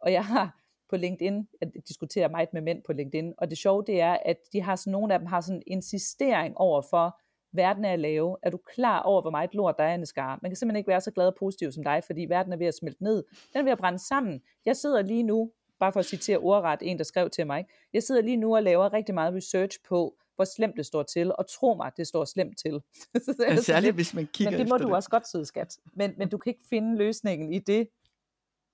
[0.00, 0.60] Og jeg har,
[0.90, 4.36] på LinkedIn, jeg diskuterer meget med mænd på LinkedIn, og det sjove det er, at
[4.52, 7.20] de har sådan, nogle af dem har sådan en insistering over for,
[7.52, 8.36] verden er at lave.
[8.42, 10.38] Er du klar over, hvor meget lort der er, Anne Skar?
[10.42, 12.66] Man kan simpelthen ikke være så glad og positiv som dig, fordi verden er ved
[12.66, 13.24] at smelte ned.
[13.52, 14.40] Den er ved at brænde sammen.
[14.64, 18.02] Jeg sidder lige nu, bare for at citere ordret, en der skrev til mig, jeg
[18.02, 21.50] sidder lige nu og laver rigtig meget research på, hvor slemt det står til, og
[21.50, 22.80] tro mig, det står slemt til.
[23.62, 24.94] særligt hvis man kigger Men det må du det.
[24.94, 25.78] også godt, søde skat.
[25.92, 27.88] Men, men du kan ikke finde løsningen i det.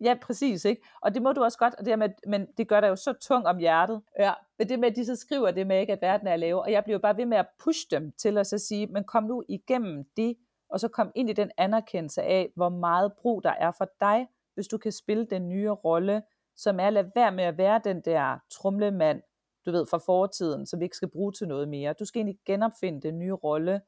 [0.03, 0.82] Ja, præcis, ikke?
[1.00, 3.12] Og det må du også godt, og det med, men det gør dig jo så
[3.12, 4.03] tung om hjertet.
[4.18, 6.57] Ja, men det med, at de så skriver det med, ikke, at verden er lav,
[6.57, 9.24] og jeg bliver bare ved med at pushe dem til at så sige, men kom
[9.24, 10.36] nu igennem det,
[10.68, 14.26] og så kom ind i den anerkendelse af, hvor meget brug der er for dig,
[14.55, 16.22] hvis du kan spille den nye rolle,
[16.57, 19.22] som er at lade være med at være den der trumlemand,
[19.66, 21.92] du ved, fra fortiden, som vi ikke skal bruge til noget mere.
[21.92, 23.80] Du skal egentlig genopfinde den nye rolle.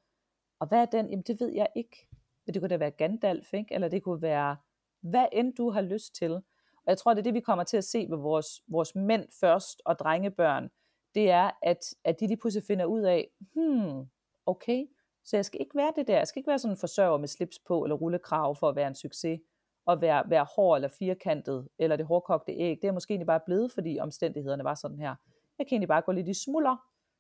[0.61, 1.11] Og hvad er den?
[1.11, 2.09] Jamen det ved jeg ikke.
[2.47, 3.75] Men det kunne da være Gandalf, ikke?
[3.75, 4.57] eller det kunne være,
[5.05, 6.33] hvad end du har lyst til.
[6.33, 9.25] Og jeg tror, det er det, vi kommer til at se med vores, vores mænd
[9.41, 10.71] først og drengebørn.
[11.15, 14.07] Det er, at, at de lige pludselig finder ud af, hmm,
[14.47, 14.87] okay,
[15.25, 16.17] så jeg skal ikke være det der.
[16.17, 18.89] Jeg skal ikke være sådan en forsørger med slips på eller rullekrav for at være
[18.89, 19.41] en succes
[19.87, 23.41] Og være, være hård eller firkantet, eller det hårdkogte æg, det er måske egentlig bare
[23.47, 25.15] blevet, fordi omstændighederne var sådan her.
[25.59, 26.77] Jeg kan egentlig bare gå lidt i smuller,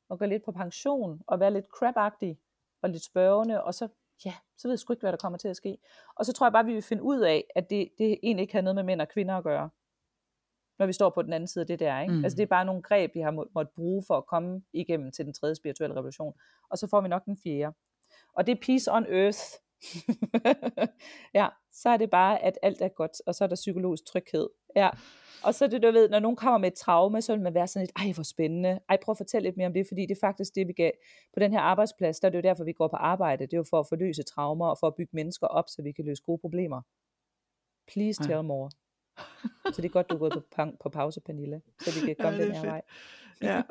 [0.09, 2.39] og gå lidt på pension, og være lidt crabagtig,
[2.83, 3.89] og lidt spørgende, og så,
[4.25, 5.79] ja, så ved jeg sgu ikke, hvad der kommer til at ske.
[6.17, 8.55] Og så tror jeg bare, vi vil finde ud af, at det, det egentlig ikke
[8.55, 9.71] har noget med mænd og kvinder at gøre,
[10.79, 12.01] når vi står på den anden side af det der.
[12.01, 12.15] Ikke?
[12.15, 12.25] Mm.
[12.25, 15.13] Altså det er bare nogle greb, vi har må, måttet bruge for at komme igennem
[15.13, 16.35] til den tredje spirituelle revolution.
[16.71, 17.77] Og så får vi nok den fjerde.
[18.37, 19.41] Og det er peace on earth,
[21.39, 24.49] ja, så er det bare, at alt er godt, og så er der psykologisk tryghed.
[24.77, 24.91] Ja.
[25.45, 27.67] Og så det, du ved, når nogen kommer med et traume, så vil man være
[27.67, 28.81] sådan lidt, ej, hvor spændende.
[28.89, 30.91] Ej, prøv at fortælle lidt mere om det, fordi det er faktisk det, vi gav
[31.35, 33.47] på den her arbejdsplads, der er det jo derfor, vi går på arbejde.
[33.47, 35.93] Det er jo for at forløse traumer, og for at bygge mennesker op, så vi
[35.93, 36.83] kan løse gode problemer.
[37.93, 38.71] Please tell more.
[39.73, 42.39] Så det er godt, du er gået på, på pause, Pernille, så vi kan komme
[42.39, 42.73] ja, den her fedt.
[42.73, 42.83] vej.
[43.43, 43.63] Ja.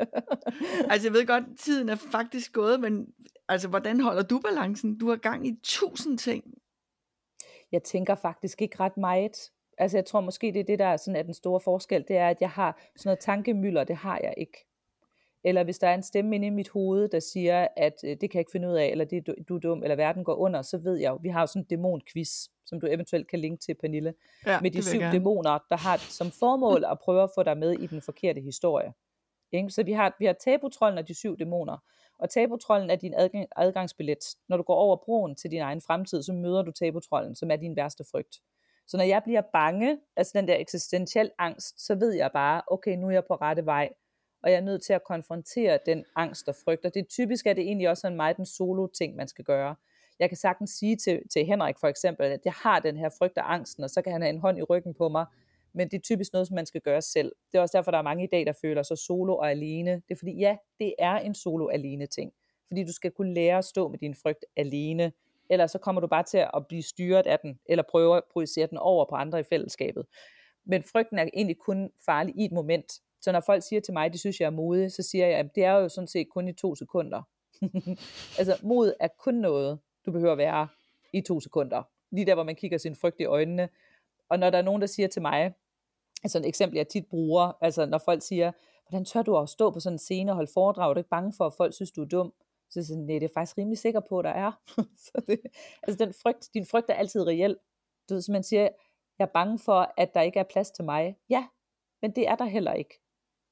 [0.89, 3.07] Altså jeg ved godt, tiden er faktisk gået, men
[3.47, 4.97] altså hvordan holder du balancen?
[4.97, 6.43] Du har gang i tusind ting.
[7.71, 9.51] Jeg tænker faktisk ikke ret meget.
[9.78, 12.17] Altså jeg tror måske, det er det, der er, sådan, er den store forskel, det
[12.17, 14.65] er, at jeg har sådan noget tankemøller, det har jeg ikke.
[15.43, 18.19] Eller hvis der er en stemme inde i mit hoved, der siger, at øh, det
[18.19, 20.36] kan jeg ikke finde ud af, eller det, du, du er dum, eller verden går
[20.36, 23.39] under, så ved jeg jo, vi har jo sådan en dæmonquiz, som du eventuelt kan
[23.39, 24.13] linke til, Pernille,
[24.45, 27.71] ja, med de syv dæmoner, der har som formål at prøve at få dig med
[27.71, 28.93] i den forkerte historie.
[29.51, 29.69] Ikke?
[29.69, 31.78] Så vi har, vi har tabutrollen og de syv dæmoner.
[32.19, 34.17] Og tabutrollen er din adgang, adgangsbillet.
[34.49, 37.55] Når du går over broen til din egen fremtid, så møder du tabutrollen, som er
[37.55, 38.41] din værste frygt.
[38.93, 42.95] Så når jeg bliver bange, altså den der eksistentiel angst, så ved jeg bare, okay,
[42.95, 43.89] nu er jeg på rette vej,
[44.43, 46.85] og jeg er nødt til at konfrontere den angst og frygt.
[46.85, 49.27] Og det er typisk, at det egentlig også er en meget den solo ting, man
[49.27, 49.75] skal gøre.
[50.19, 53.37] Jeg kan sagtens sige til, til Henrik for eksempel, at jeg har den her frygt
[53.37, 55.25] og angsten, og så kan han have en hånd i ryggen på mig,
[55.73, 57.31] men det er typisk noget, som man skal gøre selv.
[57.51, 59.91] Det er også derfor, der er mange i dag, der føler sig solo og alene.
[59.91, 62.31] Det er fordi, ja, det er en solo-alene ting.
[62.67, 65.11] Fordi du skal kunne lære at stå med din frygt alene,
[65.49, 68.67] ellers så kommer du bare til at blive styret af den, eller prøve at projicere
[68.67, 70.05] den over på andre i fællesskabet.
[70.65, 72.91] Men frygten er egentlig kun farlig i et moment.
[73.21, 75.39] Så når folk siger til mig, at de synes, jeg er modig, så siger jeg,
[75.39, 77.21] at det er jo sådan set kun i to sekunder.
[78.39, 80.67] altså mod er kun noget, du behøver være
[81.13, 81.83] i to sekunder.
[82.11, 83.69] Lige der, hvor man kigger sin frygt i øjnene.
[84.29, 85.53] Og når der er nogen, der siger til mig,
[86.23, 88.51] altså et eksempel, jeg tit bruger, altså når folk siger,
[88.89, 91.09] hvordan tør du at stå på sådan en scene og holde foredrag, er du ikke
[91.09, 92.33] bange for, at folk synes, du er dum?
[92.74, 94.51] Så jeg sådan, nej, det er faktisk rimelig sikker på, at der er.
[95.05, 95.39] så det,
[95.84, 97.57] altså den frygt, din frygt er altid reel.
[98.09, 98.61] Du ved, så man siger,
[99.19, 101.17] jeg er bange for, at der ikke er plads til mig.
[101.30, 101.47] Ja,
[102.01, 102.99] men det er der heller ikke.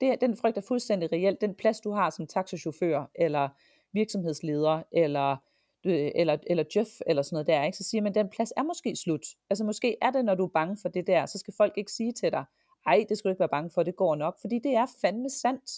[0.01, 1.37] Det, den frygt er fuldstændig reel.
[1.41, 3.49] Den plads, du har som taxachauffør, eller
[3.93, 5.37] virksomhedsleder, eller
[5.83, 7.77] eller, eller Jeff, eller sådan noget der, ikke?
[7.77, 9.25] så siger man, den plads er måske slut.
[9.49, 11.91] Altså måske er det, når du er bange for det der, så skal folk ikke
[11.91, 12.45] sige til dig,
[12.85, 15.29] ej, det skal du ikke være bange for, det går nok, fordi det er fandme
[15.29, 15.71] sandt,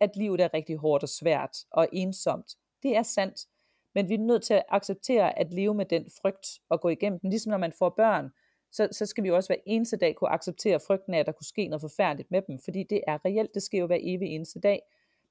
[0.00, 2.56] at livet er rigtig hårdt og svært og ensomt.
[2.82, 3.46] Det er sandt,
[3.94, 7.20] men vi er nødt til at acceptere at leve med den frygt og gå igennem
[7.20, 8.30] den, ligesom når man får børn,
[8.72, 11.32] så, så skal vi jo også hver eneste dag kunne acceptere frygten af, at der
[11.32, 14.28] kunne ske noget forfærdeligt med dem, fordi det er reelt, det sker jo hver evig
[14.28, 14.82] eneste dag.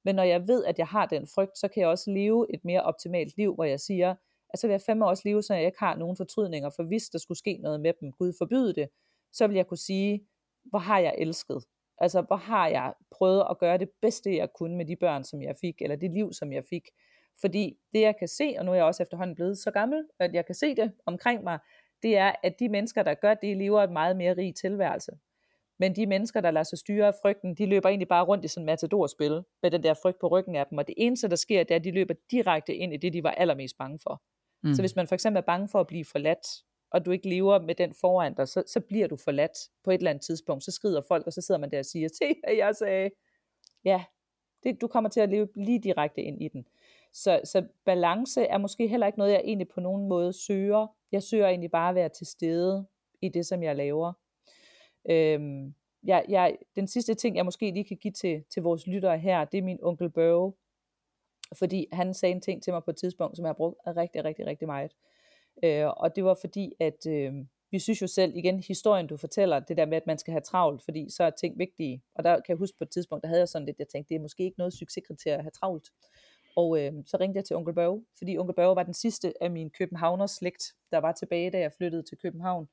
[0.03, 2.65] Men når jeg ved, at jeg har den frygt, så kan jeg også leve et
[2.65, 4.15] mere optimalt liv, hvor jeg siger,
[4.49, 7.09] at så vil jeg fandme også leve, så jeg ikke har nogen fortrydninger, for hvis
[7.09, 8.89] der skulle ske noget med dem, Gud forbyde det,
[9.33, 10.27] så vil jeg kunne sige,
[10.63, 11.63] hvor har jeg elsket?
[11.97, 15.41] Altså, hvor har jeg prøvet at gøre det bedste, jeg kunne med de børn, som
[15.41, 16.87] jeg fik, eller det liv, som jeg fik.
[17.41, 20.33] Fordi det, jeg kan se, og nu er jeg også efterhånden blevet så gammel, at
[20.33, 21.59] jeg kan se det omkring mig,
[22.03, 25.11] det er, at de mennesker, der gør det, lever et meget mere rig tilværelse.
[25.79, 28.47] Men de mennesker, der lader sig styre af frygten, de løber egentlig bare rundt i
[28.47, 30.77] sådan en matadorspil med den der frygt på ryggen af dem.
[30.77, 33.23] Og det eneste, der sker, det er, at de løber direkte ind i det, de
[33.23, 34.21] var allermest bange for.
[34.63, 34.73] Mm.
[34.73, 36.47] Så hvis man for eksempel er bange for at blive forladt,
[36.91, 39.97] og du ikke lever med den foran dig, så, så bliver du forladt på et
[39.97, 40.63] eller andet tidspunkt.
[40.63, 43.09] Så skrider folk, og så sidder man der og siger, se jeg sagde.
[43.85, 44.03] Ja,
[44.63, 46.65] det, du kommer til at leve lige direkte ind i den.
[47.13, 50.87] Så, så balance er måske heller ikke noget, jeg egentlig på nogen måde søger.
[51.11, 52.87] Jeg søger egentlig bare at være til stede
[53.21, 54.13] i det, som jeg laver.
[55.09, 59.17] Øhm, jeg, jeg, den sidste ting, jeg måske lige kan give til, til vores lyttere
[59.17, 60.53] her, det er min onkel Børge.
[61.57, 64.25] Fordi han sagde en ting til mig på et tidspunkt, som jeg har brugt rigtig,
[64.25, 64.91] rigtig, rigtig meget.
[65.63, 67.33] Øh, og det var fordi, at øh,
[67.71, 70.41] vi synes jo selv, igen, historien du fortæller, det der med, at man skal have
[70.41, 72.03] travlt, fordi så er ting vigtige.
[72.15, 74.09] Og der kan jeg huske på et tidspunkt, der havde jeg sådan lidt, jeg tænkte,
[74.09, 75.87] det er måske ikke noget succeskriterie at have travlt.
[76.55, 79.51] Og øh, så ringte jeg til onkel Børge, fordi onkel Børge var den sidste af
[79.51, 82.69] min københavners slægt, der var tilbage, da jeg flyttede til København.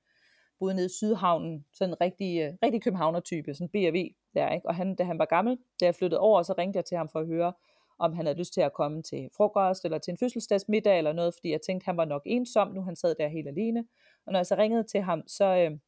[0.59, 4.69] Boede nede i Sydhavnen, sådan en rigtig, øh, rigtig københavner-type, sådan B&V der, ikke?
[4.69, 7.09] Og han, da han var gammel, da jeg flyttede over, så ringte jeg til ham
[7.09, 7.53] for at høre,
[7.99, 11.35] om han havde lyst til at komme til frokost eller til en fødselsdagsmiddag eller noget,
[11.35, 13.85] fordi jeg tænkte, han var nok ensom, nu han sad der helt alene.
[14.27, 15.79] Og når jeg så ringede til ham, så øh,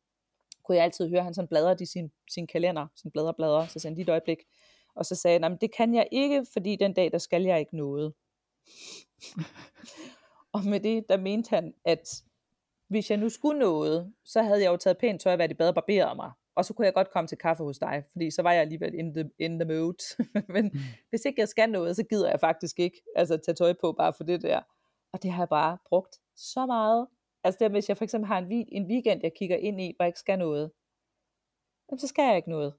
[0.64, 3.66] kunne jeg altid høre, at han sådan bladrede i sin, sin kalender, sådan bladrer, bladrer,
[3.66, 4.38] så sagde han lige et øjeblik.
[5.00, 7.76] Og så sagde han, det kan jeg ikke, fordi den dag, der skal jeg ikke
[7.76, 8.12] noget.
[10.54, 12.22] og med det, der mente han, at
[12.88, 15.68] hvis jeg nu skulle noget, så havde jeg jo taget pænt tøj, været i bad
[15.68, 16.30] og barberet mig
[16.60, 18.94] og så kunne jeg godt komme til kaffe hos dig, fordi så var jeg alligevel
[18.94, 20.16] in the, in the mood.
[20.54, 20.80] Men mm.
[21.10, 24.12] hvis ikke jeg skal noget, så gider jeg faktisk ikke altså, tage tøj på bare
[24.12, 24.60] for det der.
[25.12, 27.06] Og det har jeg bare brugt så meget.
[27.44, 30.04] Altså det, hvis jeg for eksempel har en, en weekend, jeg kigger ind i, hvor
[30.04, 30.70] jeg ikke skal noget,
[31.98, 32.74] så skal jeg ikke noget.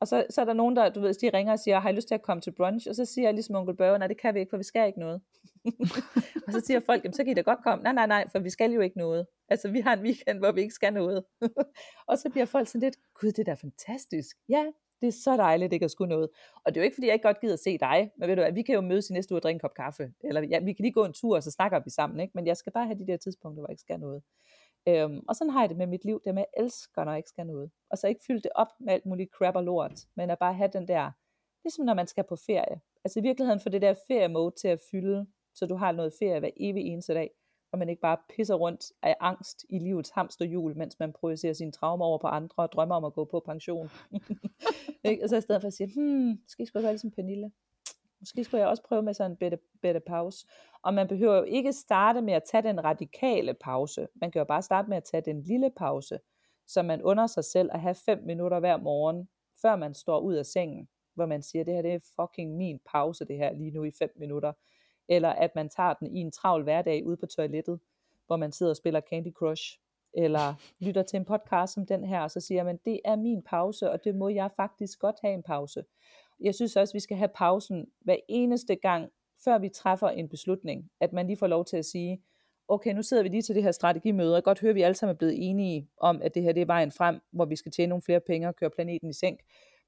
[0.00, 1.92] Og så, så er der nogen, der, du ved, de ringer og siger, har I
[1.92, 2.88] lyst til at komme til brunch?
[2.88, 4.86] Og så siger jeg ligesom onkel Børge, nej, det kan vi ikke, for vi skal
[4.86, 5.20] ikke noget.
[6.46, 7.82] og så siger folk, jamen, så kan I da godt komme.
[7.82, 9.26] Nej, nej, nej, for vi skal jo ikke noget.
[9.48, 11.24] Altså, vi har en weekend, hvor vi ikke skal noget.
[12.08, 14.36] og så bliver folk sådan lidt, gud, det er da fantastisk.
[14.48, 14.66] Ja,
[15.00, 16.28] det er så dejligt ikke at skulle noget.
[16.64, 18.36] Og det er jo ikke, fordi jeg ikke godt gider at se dig, men ved
[18.36, 20.12] du hvad, vi kan jo mødes i næste uge og drikke en kop kaffe.
[20.24, 22.20] Eller ja, vi kan lige gå en tur, og så snakker vi sammen.
[22.20, 22.32] Ikke?
[22.34, 24.22] Men jeg skal bare have de der tidspunkter, hvor jeg ikke skal noget.
[24.88, 27.12] Øhm, og sådan har jeg det med mit liv, det med, at jeg elsker, når
[27.12, 27.70] jeg ikke skal noget.
[27.90, 30.54] Og så ikke fylde det op med alt muligt crap og lort, men at bare
[30.54, 31.10] have den der,
[31.64, 32.80] ligesom når man skal på ferie.
[33.04, 36.40] Altså i virkeligheden få det der feriemode til at fylde, så du har noget ferie
[36.40, 37.30] hver evig eneste dag,
[37.72, 41.72] og man ikke bare pisser rundt af angst i livets hamsterhjul, mens man projicerer sine
[41.72, 43.90] traumer over på andre og drømmer om at gå på pension.
[45.22, 47.50] og så i stedet for at sige, hmm, skal I sgu gøre ligesom Pernille?
[48.20, 50.46] Måske skulle jeg også prøve med sådan en bedre, bedre pause.
[50.82, 54.08] Og man behøver jo ikke starte med at tage den radikale pause.
[54.14, 56.18] Man kan jo bare starte med at tage den lille pause,
[56.66, 59.28] så man under sig selv at have fem minutter hver morgen,
[59.62, 62.80] før man står ud af sengen, hvor man siger, det her det er fucking min
[62.92, 64.52] pause, det her lige nu i fem minutter.
[65.08, 67.80] Eller at man tager den i en travl hverdag ude på toilettet,
[68.26, 69.78] hvor man sidder og spiller Candy Crush,
[70.14, 70.54] eller
[70.84, 73.90] lytter til en podcast som den her, og så siger man, det er min pause,
[73.90, 75.84] og det må jeg faktisk godt have en pause
[76.40, 79.10] jeg synes også, at vi skal have pausen hver eneste gang,
[79.44, 82.22] før vi træffer en beslutning, at man lige får lov til at sige,
[82.68, 84.94] okay, nu sidder vi lige til det her strategimøde, og godt hører, at vi alle
[84.94, 87.72] sammen er blevet enige om, at det her det er vejen frem, hvor vi skal
[87.72, 89.40] tjene nogle flere penge og køre planeten i sænk.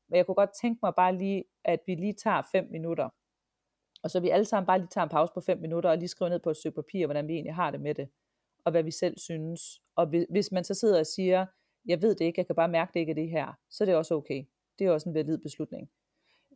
[0.09, 3.09] Men jeg kunne godt tænke mig bare lige, at vi lige tager fem minutter,
[4.03, 6.09] og så vi alle sammen bare lige tager en pause på fem minutter, og lige
[6.09, 8.09] skriver ned på et stykke papir, hvordan vi egentlig har det med det,
[8.64, 9.80] og hvad vi selv synes.
[9.96, 11.46] Og hvis man så sidder og siger,
[11.86, 13.86] jeg ved det ikke, jeg kan bare mærke det ikke af det her, så er
[13.86, 14.44] det også okay.
[14.78, 15.90] Det er også en valid beslutning.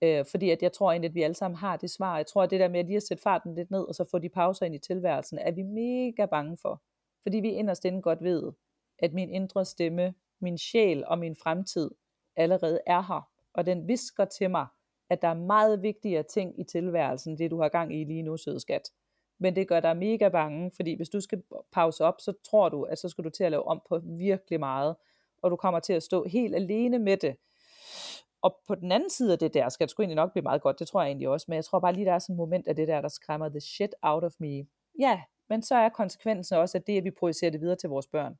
[0.03, 2.16] Øh, fordi at jeg tror egentlig, at vi alle sammen har det svar.
[2.16, 4.05] Jeg tror, at det der med at lige at sætte farten lidt ned, og så
[4.11, 6.82] få de pauser ind i tilværelsen, er vi mega bange for.
[7.22, 8.53] Fordi vi inderst inde godt ved,
[8.99, 11.90] at min indre stemme, min sjæl og min fremtid
[12.36, 13.28] allerede er her.
[13.55, 14.66] Og den visker til mig,
[15.11, 18.36] at der er meget vigtigere ting i tilværelsen, det du har gang i lige nu,
[18.36, 18.82] søde skat.
[19.38, 21.42] Men det gør dig mega bange, fordi hvis du skal
[21.72, 24.61] pause op, så tror du, at så skal du til at lave om på virkelig
[24.61, 24.97] meget,
[25.42, 27.36] og du kommer til at stå helt alene med det.
[28.43, 30.62] Og på den anden side af det der, skal det sgu egentlig nok blive meget
[30.62, 32.39] godt, det tror jeg egentlig også, men jeg tror bare lige, der er sådan et
[32.39, 34.66] moment af det der, der skræmmer the shit out of me.
[34.99, 38.07] Ja, men så er konsekvensen også, at det, at vi projicerer det videre til vores
[38.07, 38.39] børn.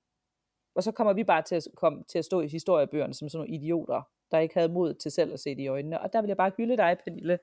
[0.75, 3.39] Og så kommer vi bare til at, komme, til at stå i historiebøgerne som sådan
[3.39, 6.01] nogle idioter, der ikke havde mod til selv at se det i øjnene.
[6.01, 7.39] Og der vil jeg bare hylde dig, Pernille,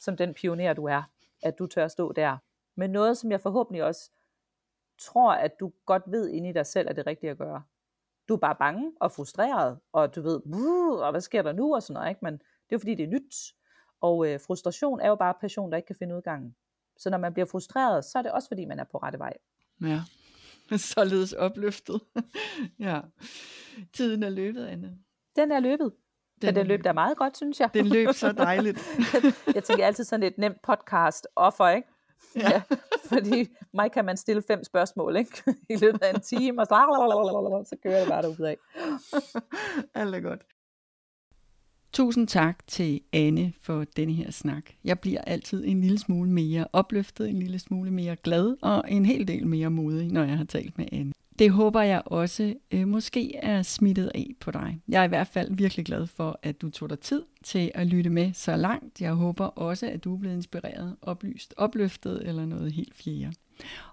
[0.00, 1.02] som den pioner du er,
[1.42, 2.36] at du tør stå der.
[2.76, 4.10] Men noget, som jeg forhåbentlig også
[4.98, 7.62] tror, at du godt ved inde i dig selv, er det rigtige at gøre
[8.32, 10.40] du er bare bange og frustreret, og du ved,
[11.00, 12.18] og hvad sker der nu, og sådan noget, ikke?
[12.22, 13.34] men det er jo fordi, det er nyt.
[14.00, 16.56] Og øh, frustration er jo bare passion, der ikke kan finde udgangen.
[16.98, 19.32] Så når man bliver frustreret, så er det også fordi, man er på rette vej.
[19.82, 20.00] Ja,
[20.94, 22.00] således opløftet.
[22.78, 23.00] ja.
[23.92, 24.98] Tiden er løbet, Anne.
[25.36, 25.92] Den er løbet.
[26.42, 27.70] Den, Men den løb der meget godt, synes jeg.
[27.74, 28.78] Den løb så dejligt.
[29.54, 31.88] jeg tænker altid sådan et nemt podcast offer, ikke?
[32.36, 32.50] Ja.
[32.50, 32.62] ja.
[33.04, 35.42] Fordi mig kan man stille fem spørgsmål, ikke?
[35.70, 38.56] I løbet af en time, og så, så kører det bare derud af.
[40.00, 40.42] Alt er godt.
[41.92, 44.70] Tusind tak til Anne for denne her snak.
[44.84, 49.04] Jeg bliver altid en lille smule mere opløftet, en lille smule mere glad og en
[49.04, 51.12] hel del mere modig, når jeg har talt med Anne
[51.42, 54.80] det håber jeg også øh, måske er smittet af på dig.
[54.88, 57.86] Jeg er i hvert fald virkelig glad for, at du tog dig tid til at
[57.86, 59.00] lytte med så langt.
[59.00, 63.32] Jeg håber også, at du er blevet inspireret, oplyst, opløftet eller noget helt fjerde.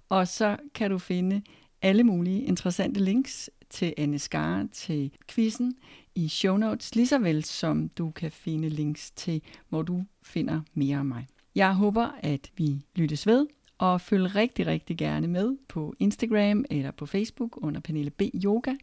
[0.09, 1.41] Og så kan du finde
[1.81, 5.75] alle mulige interessante links til Anne Skar, til quizzen
[6.15, 10.61] i show notes, lige så vel som du kan finde links til, hvor du finder
[10.73, 11.27] mere om mig.
[11.55, 13.47] Jeg håber, at vi lyttes ved,
[13.79, 18.21] og følg rigtig, rigtig gerne med på Instagram eller på Facebook under Pernille B.
[18.43, 18.73] Yoga.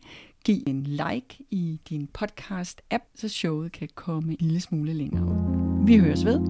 [0.44, 5.86] Giv en like i din podcast-app, så showet kan komme en lille smule længere ud.
[5.86, 6.40] Vi høres ved.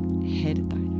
[0.42, 0.95] Ha' det dejligt.